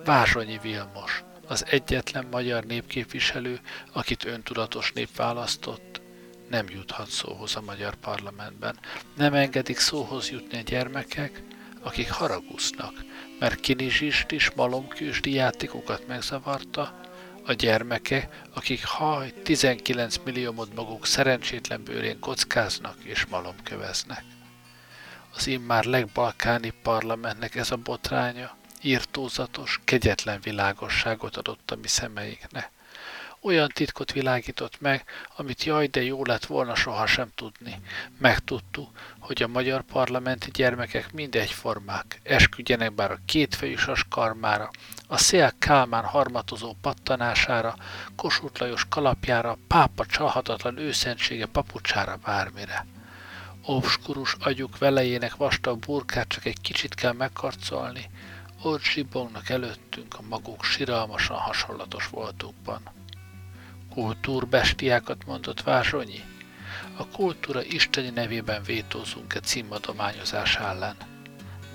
Vázsonyi 0.06 0.60
Vilmos, 0.62 1.24
az 1.48 1.66
egyetlen 1.70 2.28
magyar 2.32 2.64
népképviselő, 2.64 3.60
akit 3.94 4.26
öntudatos 4.26 4.92
nép 4.92 5.16
választott, 5.16 6.02
nem 6.50 6.70
juthat 6.70 7.10
szóhoz 7.10 7.56
a 7.56 7.62
magyar 7.62 7.96
parlamentben. 7.96 8.80
Nem 9.16 9.34
engedik 9.34 9.80
szóhoz 9.80 10.30
jutni 10.30 10.58
a 10.58 10.62
gyermekek, 10.62 11.44
akik 11.82 12.12
haragusznak, 12.12 12.94
mert 13.40 13.60
kinizsist 13.60 14.32
is 14.32 14.52
malomkősdi 14.52 15.34
játékokat 15.34 16.08
megzavarta, 16.08 17.04
a 17.46 17.54
gyermeke, 17.54 18.30
akik 18.54 18.86
haj 18.86 19.34
19 19.44 20.16
milliómod 20.24 20.74
maguk 20.74 21.06
szerencsétlen 21.06 21.84
bőrén 21.84 22.20
kockáznak 22.20 22.98
és 23.04 23.26
malomköveznek. 23.26 24.24
Az 25.36 25.48
immár 25.48 25.84
legbalkáni 25.84 26.74
parlamentnek 26.84 27.56
ez 27.56 27.72
a 27.72 27.76
botránya 27.76 28.58
írtózatos, 28.82 29.80
kegyetlen 29.84 30.40
világosságot 30.42 31.38
adott 31.38 31.72
a 31.72 31.76
mi 31.82 31.88
szemeinknek 31.88 32.72
olyan 33.46 33.70
titkot 33.74 34.12
világított 34.12 34.82
meg, 34.82 35.04
amit 35.36 35.64
jaj, 35.64 35.88
de 35.88 36.04
jó 36.04 36.24
lett 36.24 36.46
volna 36.46 36.76
sohasem 36.76 37.30
tudni. 37.36 37.80
Megtudtuk, 38.18 38.90
hogy 39.20 39.44
a 39.44 39.48
magyar 39.48 39.82
parlamenti 39.82 40.50
gyermekek 40.52 41.14
mind 41.14 41.36
egyformák, 41.36 42.20
esküdjenek 42.24 42.94
bár 42.94 43.12
a 43.12 43.20
kétfejűsas 43.26 44.06
karmára, 44.10 44.70
a 45.08 45.18
szél 45.18 45.54
Kálmán 45.60 46.04
harmatozó 46.04 46.76
pattanására, 46.82 47.76
Kossuth 48.16 48.62
Lajos 48.62 48.86
kalapjára, 48.90 49.58
pápa 49.68 50.06
csalhatatlan 50.06 50.78
őszentsége 50.78 51.46
papucsára 51.46 52.16
bármire. 52.24 52.86
Obskurus 53.66 54.36
agyuk 54.40 54.78
velejének 54.78 55.36
vastag 55.36 55.80
burkát 55.80 56.28
csak 56.28 56.46
egy 56.46 56.62
kicsit 56.62 56.94
kell 56.94 57.14
megkarcolni, 57.14 58.10
ott 58.62 58.82
zsibognak 58.84 59.50
előttünk 59.50 60.16
a 60.18 60.22
maguk 60.30 60.64
siralmasan 60.64 61.38
hasonlatos 61.38 62.08
voltukban. 62.08 62.82
Kultúrbestiákat 63.94 65.26
mondott 65.26 65.62
Vázsonyi? 65.62 66.24
A 66.98 67.08
kultúra 67.08 67.64
isteni 67.64 68.10
nevében 68.10 68.64
vétózunk 68.64 69.34
egy 69.34 69.44
címadományozás 69.44 70.56
ellen. 70.56 70.96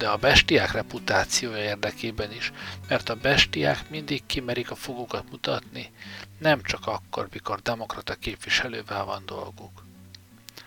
De 0.01 0.09
a 0.09 0.17
bestiák 0.17 0.73
reputációja 0.73 1.63
érdekében 1.63 2.33
is, 2.33 2.53
mert 2.89 3.09
a 3.09 3.15
bestiák 3.15 3.91
mindig 3.91 4.27
kimerik 4.27 4.71
a 4.71 4.75
fogukat 4.75 5.31
mutatni, 5.31 5.93
nem 6.39 6.63
csak 6.63 6.87
akkor, 6.87 7.29
mikor 7.33 7.61
demokrata 7.63 8.15
képviselővel 8.15 9.05
van 9.05 9.23
dolguk. 9.27 9.85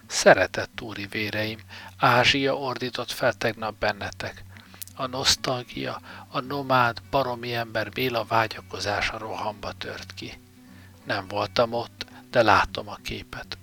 Szeretett 0.07 0.81
úri 0.81 1.05
véreim, 1.05 1.59
Ázsia 1.97 2.55
ordított 2.57 3.11
fel 3.11 3.33
tegnap 3.33 3.75
bennetek. 3.79 4.43
A 4.95 5.05
nosztalgia, 5.05 6.01
a 6.27 6.39
nomád, 6.39 7.01
baromi 7.09 7.53
ember 7.53 7.89
Béla 7.89 8.23
vágyakozása 8.23 9.17
rohamba 9.17 9.71
tört 9.71 10.13
ki. 10.13 10.39
Nem 11.03 11.27
voltam 11.27 11.73
ott, 11.73 12.05
de 12.29 12.41
látom 12.41 12.89
a 12.89 12.97
képet. 13.03 13.57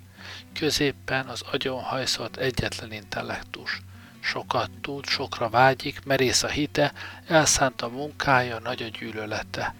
Középpen 0.53 1.27
az 1.27 1.41
agyon 1.51 1.81
hajszolt 1.81 2.37
egyetlen 2.37 2.91
intellektus. 2.91 3.81
Sokat 4.21 4.69
tud, 4.81 5.05
sokra 5.05 5.49
vágyik, 5.49 6.03
merész 6.05 6.43
a 6.43 6.47
hite, 6.47 6.93
elszánt 7.27 7.81
a 7.81 7.89
munkája, 7.89 8.59
nagy 8.59 8.83
a 8.83 8.97
gyűlölete. 8.99 9.75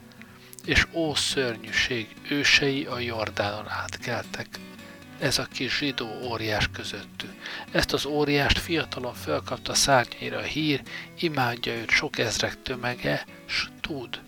És 0.66 0.88
ó 0.94 1.16
szörnyűség, 1.16 2.16
ősei 2.30 2.86
a 2.86 3.00
Jordánon 3.00 3.70
átkeltek. 3.70 4.48
Ez 5.20 5.38
a 5.38 5.46
kis 5.46 5.78
zsidó 5.78 6.08
óriás 6.24 6.70
közöttük. 6.74 7.34
Ezt 7.72 7.94
az 7.94 8.06
óriást 8.06 8.60
fiatalon 8.60 9.14
fölkapta 9.14 9.74
szárnyaira 9.74 10.38
a 10.38 10.42
hír, 10.42 10.82
imádja 11.20 11.74
őt 11.74 11.90
sok 11.90 12.18
ezrek 12.18 12.62
tömege, 12.62 13.26
s 13.46 13.68
tud. 13.82 14.22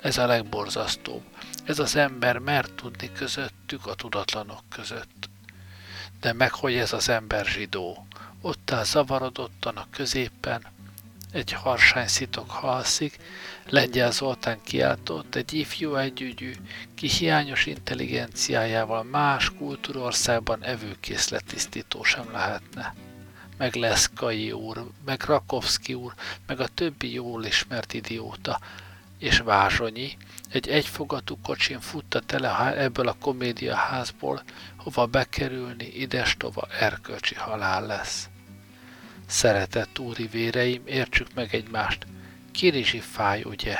Ez 0.00 0.18
a 0.18 0.26
legborzasztóbb. 0.26 1.22
Ez 1.64 1.78
az 1.78 1.96
ember 1.96 2.38
mert 2.38 2.72
tudni 2.74 3.12
közöttük 3.12 3.86
a 3.86 3.94
tudatlanok 3.94 4.62
között. 4.68 5.28
De 6.20 6.32
meg 6.32 6.52
hogy 6.52 6.74
ez 6.74 6.92
az 6.92 7.08
ember 7.08 7.46
zsidó, 7.46 8.06
ott 8.40 8.70
áll 8.70 8.84
zavarodottan 8.84 9.76
a 9.76 9.86
középen, 9.90 10.62
egy 11.32 11.52
harsány 11.52 12.06
szitok 12.06 12.50
halszik, 12.50 13.18
Lengyel 13.66 14.10
Zoltán 14.10 14.58
kiáltott, 14.62 15.34
egy 15.34 15.52
ifjú 15.52 15.94
együgyű, 15.94 16.52
ki 16.94 17.08
hiányos 17.08 17.66
intelligenciájával 17.66 19.02
más 19.02 19.50
kultúrországban 19.50 20.64
evőkészletisztító 20.64 22.02
sem 22.02 22.32
lehetne. 22.32 22.94
Meg 23.56 23.74
Leszkai 23.74 24.52
úr, 24.52 24.86
meg 25.04 25.22
Rakovszki 25.22 25.94
úr, 25.94 26.14
meg 26.46 26.60
a 26.60 26.68
többi 26.68 27.12
jól 27.12 27.44
ismert 27.44 27.92
idióta, 27.92 28.60
és 29.18 29.38
Vázsonyi, 29.38 30.16
egy 30.52 30.68
egyfogatú 30.68 31.38
kocsin 31.42 31.80
futta 31.80 32.20
tele 32.20 32.76
ebből 32.76 33.08
a 33.08 33.16
komédiaházból, 33.20 34.42
hova 34.76 35.06
bekerülni 35.06 35.86
idestova 35.86 36.68
erkölcsi 36.80 37.34
halál 37.34 37.86
lesz. 37.86 38.28
Szeretett 39.26 39.98
úri 39.98 40.26
véreim, 40.26 40.82
értsük 40.86 41.34
meg 41.34 41.54
egymást, 41.54 42.06
Kirizsi 42.52 43.00
fáj, 43.00 43.42
ugye, 43.42 43.78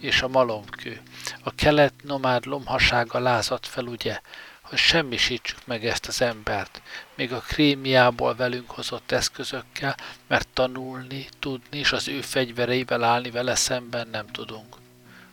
és 0.00 0.22
a 0.22 0.28
malomkő, 0.28 1.00
a 1.42 1.54
kelet 1.54 1.94
nomád 2.02 2.46
lomhasága 2.46 3.18
lázadt 3.18 3.66
fel, 3.66 3.84
ugye, 3.84 4.20
hogy 4.60 4.78
semmisítsük 4.78 5.58
meg 5.66 5.86
ezt 5.86 6.06
az 6.06 6.22
embert, 6.22 6.82
még 7.14 7.32
a 7.32 7.40
krémiából 7.40 8.34
velünk 8.34 8.70
hozott 8.70 9.12
eszközökkel, 9.12 9.96
mert 10.26 10.48
tanulni, 10.48 11.28
tudni 11.38 11.78
és 11.78 11.92
az 11.92 12.08
ő 12.08 12.20
fegyvereivel 12.20 13.04
állni 13.04 13.30
vele 13.30 13.54
szemben 13.54 14.08
nem 14.08 14.26
tudunk. 14.26 14.79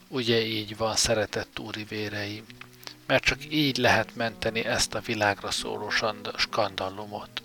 Ugye 0.07 0.45
így 0.45 0.77
van, 0.77 0.95
szeretett 0.95 1.59
úri 1.59 1.83
véreim, 1.83 2.45
mert 3.05 3.23
csak 3.23 3.39
így 3.49 3.77
lehet 3.77 4.15
menteni 4.15 4.65
ezt 4.65 4.93
a 4.93 4.99
világra 4.99 5.51
szóló 5.51 5.89
skandallumot. 6.37 7.41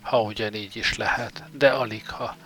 Ha 0.00 0.22
ugyanígy 0.22 0.76
is 0.76 0.96
lehet, 0.96 1.42
de 1.52 1.70
alig 1.70 2.08
ha. 2.08 2.36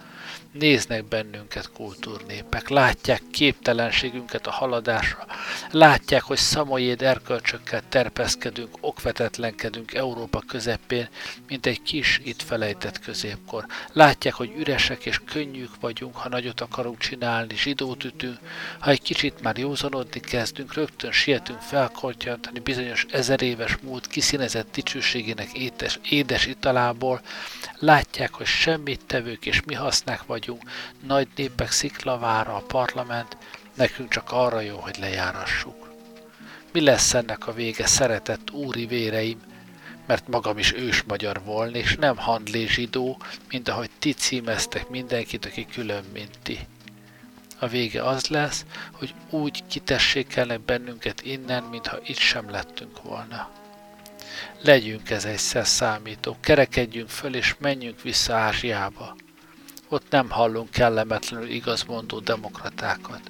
Néznek 0.58 1.04
bennünket 1.04 1.70
kultúrnépek, 1.72 2.68
látják 2.68 3.22
képtelenségünket 3.30 4.46
a 4.46 4.50
haladásra, 4.50 5.26
látják, 5.70 6.22
hogy 6.22 6.36
szamoyéd 6.36 7.02
erkölcsökkel 7.02 7.82
terpeszkedünk, 7.88 8.76
okvetetlenkedünk 8.80 9.94
Európa 9.94 10.42
közepén, 10.46 11.08
mint 11.48 11.66
egy 11.66 11.82
kis, 11.82 12.20
itt 12.24 12.42
felejtett 12.42 12.98
középkor. 12.98 13.66
Látják, 13.92 14.34
hogy 14.34 14.52
üresek 14.56 15.06
és 15.06 15.20
könnyűk 15.24 15.80
vagyunk, 15.80 16.16
ha 16.16 16.28
nagyot 16.28 16.60
akarunk 16.60 16.98
csinálni, 16.98 17.56
zsidót 17.56 18.04
ütünk, 18.04 18.38
ha 18.78 18.90
egy 18.90 19.02
kicsit 19.02 19.42
már 19.42 19.58
józanodni 19.58 20.20
kezdünk, 20.20 20.74
rögtön 20.74 21.12
sietünk 21.12 21.60
felkoltyantani 21.60 22.58
bizonyos 22.58 23.06
ezer 23.10 23.42
éves 23.42 23.76
múlt 23.82 24.06
kiszínezett 24.06 24.72
dicsőségének 24.72 25.52
édes, 25.52 25.98
édes 26.10 26.46
italából, 26.46 27.20
látják, 27.78 28.34
hogy 28.34 28.46
semmit 28.46 29.06
tevők 29.06 29.46
és 29.46 29.62
mi 29.62 29.74
hasznák 29.74 30.22
vagyunk, 30.26 30.42
vagyunk, 30.44 30.70
nagy 31.06 31.28
népek 31.36 31.70
sziklavára 31.70 32.54
a 32.54 32.64
parlament, 32.66 33.36
nekünk 33.74 34.08
csak 34.08 34.32
arra 34.32 34.60
jó, 34.60 34.76
hogy 34.76 34.96
lejárassuk. 34.98 35.92
Mi 36.72 36.80
lesz 36.80 37.14
ennek 37.14 37.46
a 37.46 37.52
vége, 37.52 37.86
szeretett 37.86 38.50
úri 38.50 38.86
véreim, 38.86 39.40
mert 40.06 40.28
magam 40.28 40.58
is 40.58 40.72
ős 40.72 41.02
magyar 41.02 41.42
volna, 41.44 41.76
és 41.76 41.96
nem 41.96 42.16
handlé 42.16 42.66
zsidó, 42.66 43.20
mint 43.48 43.68
ahogy 43.68 43.90
ti 43.98 44.12
címeztek 44.12 44.88
mindenkit, 44.88 45.44
aki 45.44 45.66
külön, 45.66 46.04
mint 46.12 46.38
ti. 46.42 46.58
A 47.58 47.66
vége 47.66 48.02
az 48.02 48.26
lesz, 48.26 48.64
hogy 48.92 49.14
úgy 49.30 49.66
kitessékelnek 49.66 50.60
bennünket 50.60 51.22
innen, 51.22 51.62
mintha 51.62 51.98
itt 52.04 52.18
sem 52.18 52.50
lettünk 52.50 53.02
volna. 53.02 53.50
Legyünk 54.60 55.10
ez 55.10 55.24
egyszer 55.24 55.66
számító, 55.66 56.36
kerekedjünk 56.40 57.08
föl 57.08 57.34
és 57.34 57.54
menjünk 57.58 58.02
vissza 58.02 58.34
Ázsiába 58.34 59.16
ott 59.94 60.10
nem 60.10 60.30
hallunk 60.30 60.70
kellemetlenül 60.70 61.48
igazmondó 61.48 62.18
demokratákat. 62.18 63.20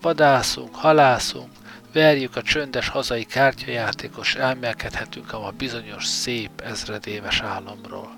Vadászunk, 0.00 0.74
halászunk, 0.74 1.50
verjük 1.92 2.36
a 2.36 2.42
csöndes 2.42 2.88
hazai 2.88 3.24
kártyajátékos, 3.24 4.34
elmélkedhetünk 4.34 5.32
a 5.32 5.52
bizonyos 5.56 6.04
szép 6.04 6.60
ezredéves 6.60 7.40
álomról. 7.40 8.16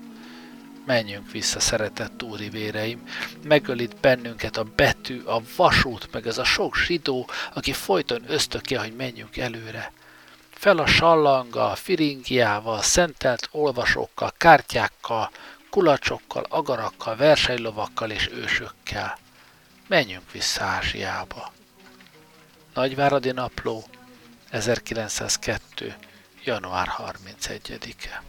Menjünk 0.85 1.31
vissza, 1.31 1.59
szeretett 1.59 2.23
úri 2.23 2.49
véreim, 2.49 3.03
megölít 3.43 3.95
bennünket 3.95 4.57
a 4.57 4.67
betű, 4.75 5.21
a 5.21 5.41
vasút, 5.55 6.09
meg 6.11 6.27
ez 6.27 6.37
a 6.37 6.43
sok 6.43 6.77
zsidó, 6.77 7.29
aki 7.53 7.71
folyton 7.71 8.21
ösztöké, 8.27 8.75
hogy 8.75 8.95
menjünk 8.95 9.37
előre. 9.37 9.91
Fel 10.49 10.77
a 10.77 10.85
sallanggal, 10.85 11.75
firingiával, 11.75 12.81
szentelt 12.81 13.49
olvasókkal, 13.51 14.33
kártyákkal, 14.37 15.31
kulacsokkal, 15.69 16.45
agarakkal, 16.49 17.15
versenylovakkal 17.15 18.11
és 18.11 18.29
ősökkel. 18.31 19.17
Menjünk 19.87 20.31
vissza 20.31 20.63
Ázsiába. 20.63 21.51
Nagyváradi 22.73 23.31
Napló, 23.31 23.83
1902. 24.49 25.95
január 26.43 26.87
31-e. 26.97 28.23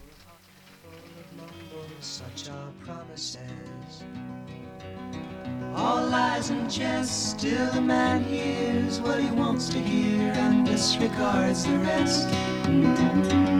All 5.74 6.09
lies 6.09 6.51
and 6.51 6.76
jest. 6.76 7.38
Still, 7.38 7.68
a 7.76 7.80
man 7.80 8.24
hears 8.24 9.01
what 9.01 9.20
he 9.20 9.30
wants 9.30 9.68
to 9.68 9.78
hear 9.78 10.32
and 10.32 10.66
disregards 10.66 11.64
the 11.64 11.78
rest. 11.78 13.60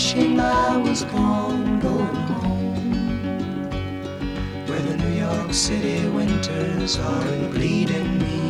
Wishing 0.00 0.40
I 0.40 0.78
was 0.78 1.04
gone, 1.04 1.78
going 1.78 2.16
home. 2.40 3.68
Where 4.66 4.80
the 4.80 4.96
New 4.96 5.14
York 5.26 5.52
City 5.52 6.08
winters 6.08 6.98
are 6.98 7.48
bleeding 7.50 8.18
me 8.18 8.49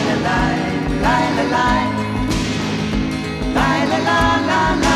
la 1.43 1.87
la 3.55 3.85
la 3.85 3.97
la. 4.07 4.41
la 4.47 4.75
la 4.81 4.90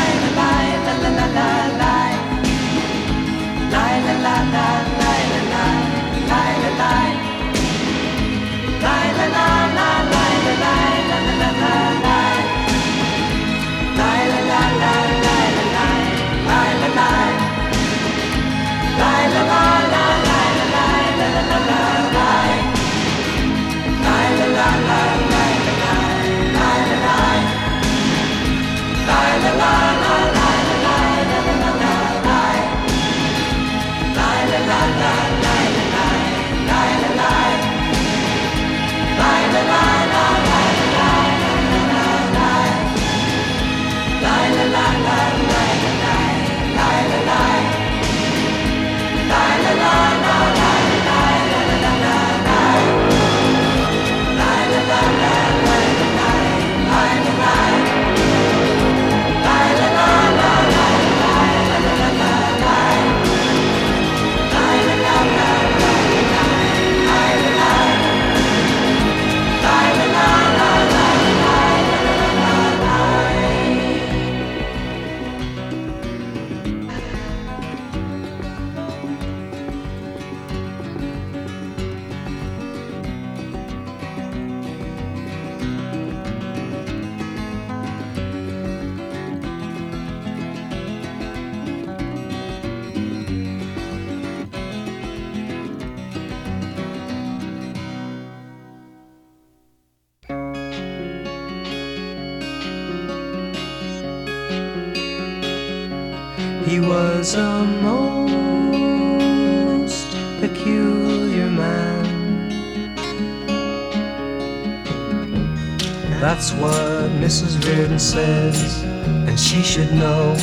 That's 116.46 116.62
what 116.62 117.10
Mrs. 117.20 117.66
Reardon 117.66 117.98
says, 117.98 118.84
and 118.84 119.36
she 119.36 119.64
should 119.64 119.92
know. 119.92 120.36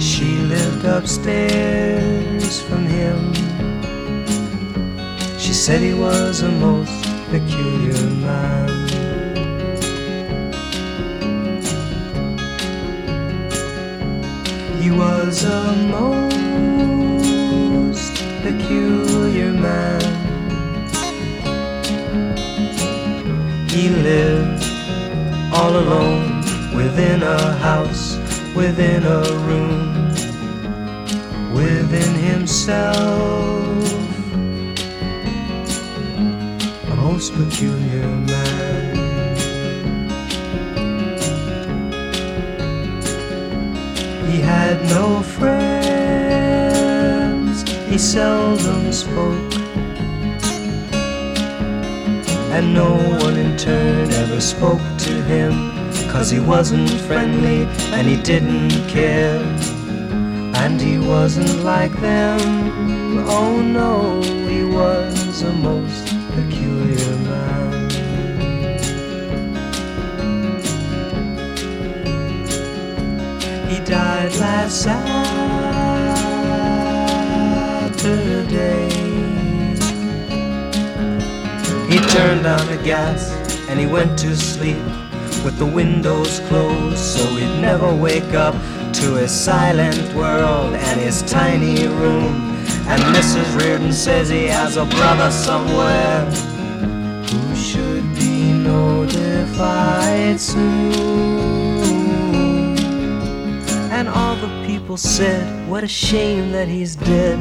She 0.00 0.24
lived 0.24 0.84
upstairs 0.84 2.60
from 2.62 2.86
him. 2.86 3.32
She 5.38 5.52
said 5.52 5.82
he 5.82 5.94
was 5.94 6.42
a 6.42 6.50
most 6.50 7.04
peculiar 7.30 8.10
man. 8.26 8.88
He 14.82 14.90
was 14.90 15.44
a 15.44 15.76
most 15.92 18.16
peculiar 18.42 19.52
man. 19.52 20.02
He 23.68 23.88
lived 23.88 24.61
all 25.62 25.76
alone 25.76 26.42
within 26.74 27.22
a 27.22 27.52
house, 27.68 28.16
within 28.52 29.04
a 29.04 29.22
room, 29.46 30.08
within 31.54 32.14
himself. 32.30 32.96
A 36.90 36.96
most 36.96 37.32
peculiar 37.34 38.08
man. 38.32 38.96
He 44.30 44.40
had 44.40 44.76
no 44.96 45.22
friends, 45.22 45.62
he 47.88 47.98
seldom 47.98 48.92
spoke. 48.92 49.54
And 52.56 52.74
no 52.74 52.90
one 53.24 53.36
in 53.36 53.56
turn 53.56 54.10
ever 54.12 54.40
spoke 54.40 54.91
to 55.02 55.22
him, 55.24 55.52
cause 56.08 56.30
he 56.30 56.38
wasn't 56.38 56.88
friendly 57.08 57.64
and 57.92 58.06
he 58.06 58.16
didn't 58.22 58.70
care. 58.88 59.40
And 60.54 60.80
he 60.80 60.98
wasn't 60.98 61.64
like 61.64 61.92
them, 62.00 62.38
oh 63.28 63.60
no, 63.60 64.22
he 64.48 64.62
was 64.64 65.42
a 65.42 65.52
most 65.52 66.06
peculiar 66.34 67.16
man. 67.26 67.90
He 73.68 73.80
died 73.84 74.32
last 74.36 74.82
Saturday. 74.82 75.32
He 81.90 81.98
turned 81.98 82.46
on 82.46 82.66
the 82.68 82.80
gas 82.84 83.32
and 83.68 83.80
he 83.80 83.86
went 83.86 84.18
to 84.18 84.36
sleep 84.36 84.91
with 85.44 85.58
the 85.58 85.66
windows 85.66 86.40
closed 86.48 86.98
so 86.98 87.24
he'd 87.36 87.60
never 87.60 87.92
wake 87.94 88.34
up 88.34 88.54
to 88.92 89.14
his 89.14 89.32
silent 89.32 90.14
world 90.14 90.74
and 90.74 91.00
his 91.00 91.22
tiny 91.22 91.88
room. 91.88 92.34
And 92.86 93.02
Mrs. 93.14 93.58
Reardon 93.58 93.92
says 93.92 94.28
he 94.28 94.46
has 94.46 94.76
a 94.76 94.84
brother 94.84 95.30
somewhere 95.30 96.24
who 97.26 97.56
should 97.56 98.04
be 98.14 98.52
notified 98.52 100.38
soon. 100.38 101.32
And 103.90 104.08
all 104.08 104.36
the 104.36 104.66
people 104.66 104.96
said, 104.96 105.68
What 105.68 105.82
a 105.82 105.88
shame 105.88 106.52
that 106.52 106.68
he's 106.68 106.94
dead. 106.94 107.38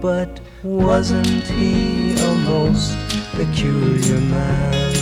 But 0.00 0.40
wasn't 0.62 1.44
he 1.46 2.14
a 2.14 2.34
most 2.46 2.96
peculiar 3.36 4.20
man? 4.20 4.99